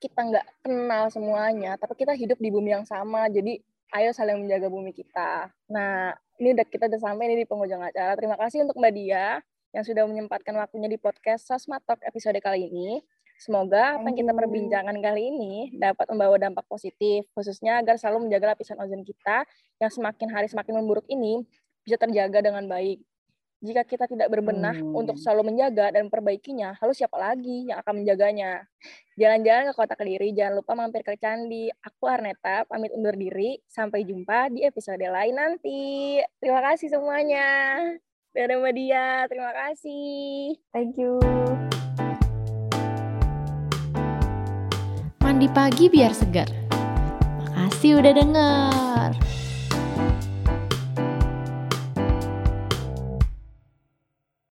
kita 0.01 0.17
nggak 0.17 0.47
kenal 0.65 1.11
semuanya 1.13 1.77
tapi 1.77 1.93
kita 1.99 2.17
hidup 2.17 2.39
di 2.41 2.49
bumi 2.49 2.73
yang 2.73 2.87
sama 2.89 3.29
jadi 3.29 3.61
ayo 3.99 4.11
saling 4.15 4.39
menjaga 4.39 4.71
bumi 4.71 4.95
kita. 4.95 5.51
Nah, 5.71 6.15
ini 6.39 6.55
udah 6.55 6.67
kita 6.67 6.87
udah 6.87 7.01
sampai 7.01 7.27
nih 7.31 7.43
di 7.43 7.47
penghujung 7.47 7.83
acara. 7.83 8.15
Terima 8.15 8.39
kasih 8.39 8.63
untuk 8.67 8.79
Mbak 8.79 8.93
Dia 8.95 9.43
yang 9.71 9.85
sudah 9.87 10.03
menyempatkan 10.07 10.55
waktunya 10.59 10.91
di 10.91 10.99
podcast 10.99 11.47
Sosma 11.47 11.83
Talk 11.83 12.03
episode 12.07 12.39
kali 12.39 12.71
ini. 12.71 13.03
Semoga 13.41 13.97
apa 13.97 14.05
yang 14.13 14.19
kita 14.21 14.33
perbincangkan 14.37 15.01
kali 15.01 15.33
ini 15.33 15.53
dapat 15.73 16.07
membawa 16.13 16.37
dampak 16.37 16.69
positif, 16.69 17.25
khususnya 17.33 17.81
agar 17.81 17.97
selalu 17.97 18.29
menjaga 18.29 18.53
lapisan 18.53 18.77
ozon 18.77 19.01
kita 19.01 19.49
yang 19.81 19.89
semakin 19.89 20.29
hari 20.29 20.47
semakin 20.47 20.77
memburuk 20.77 21.09
ini 21.09 21.41
bisa 21.81 21.97
terjaga 21.97 22.45
dengan 22.45 22.69
baik. 22.69 23.01
Jika 23.61 23.85
kita 23.85 24.09
tidak 24.09 24.33
berbenah 24.33 24.73
hmm. 24.73 24.97
untuk 24.97 25.21
selalu 25.21 25.53
menjaga 25.53 25.93
dan 25.93 26.09
memperbaikinya, 26.09 26.81
lalu 26.81 26.97
siapa 26.97 27.21
lagi 27.21 27.69
yang 27.69 27.77
akan 27.85 28.01
menjaganya? 28.01 28.65
Jalan-jalan 29.21 29.69
ke 29.69 29.75
kota 29.77 29.95
Kediri, 30.01 30.33
jangan 30.33 30.65
lupa 30.65 30.73
mampir 30.73 31.05
ke 31.05 31.13
Candi. 31.21 31.69
Aku 31.85 32.09
Arneta, 32.09 32.65
pamit 32.65 32.89
undur 32.97 33.13
diri. 33.13 33.61
Sampai 33.69 34.09
jumpa 34.09 34.49
di 34.49 34.65
episode 34.65 35.05
lain 35.05 35.37
nanti. 35.37 36.17
Terima 36.41 36.65
kasih 36.73 36.89
semuanya. 36.89 37.49
Dadah 38.33 38.57
Mbak 38.65 38.73
Dia, 38.73 39.29
terima 39.29 39.53
kasih. 39.53 40.57
Thank 40.73 40.97
you. 40.97 41.21
Mandi 45.21 45.53
pagi 45.53 45.93
biar 45.93 46.17
segar. 46.17 46.49
Makasih 47.45 48.01
udah 48.01 48.13
denger. 48.17 49.40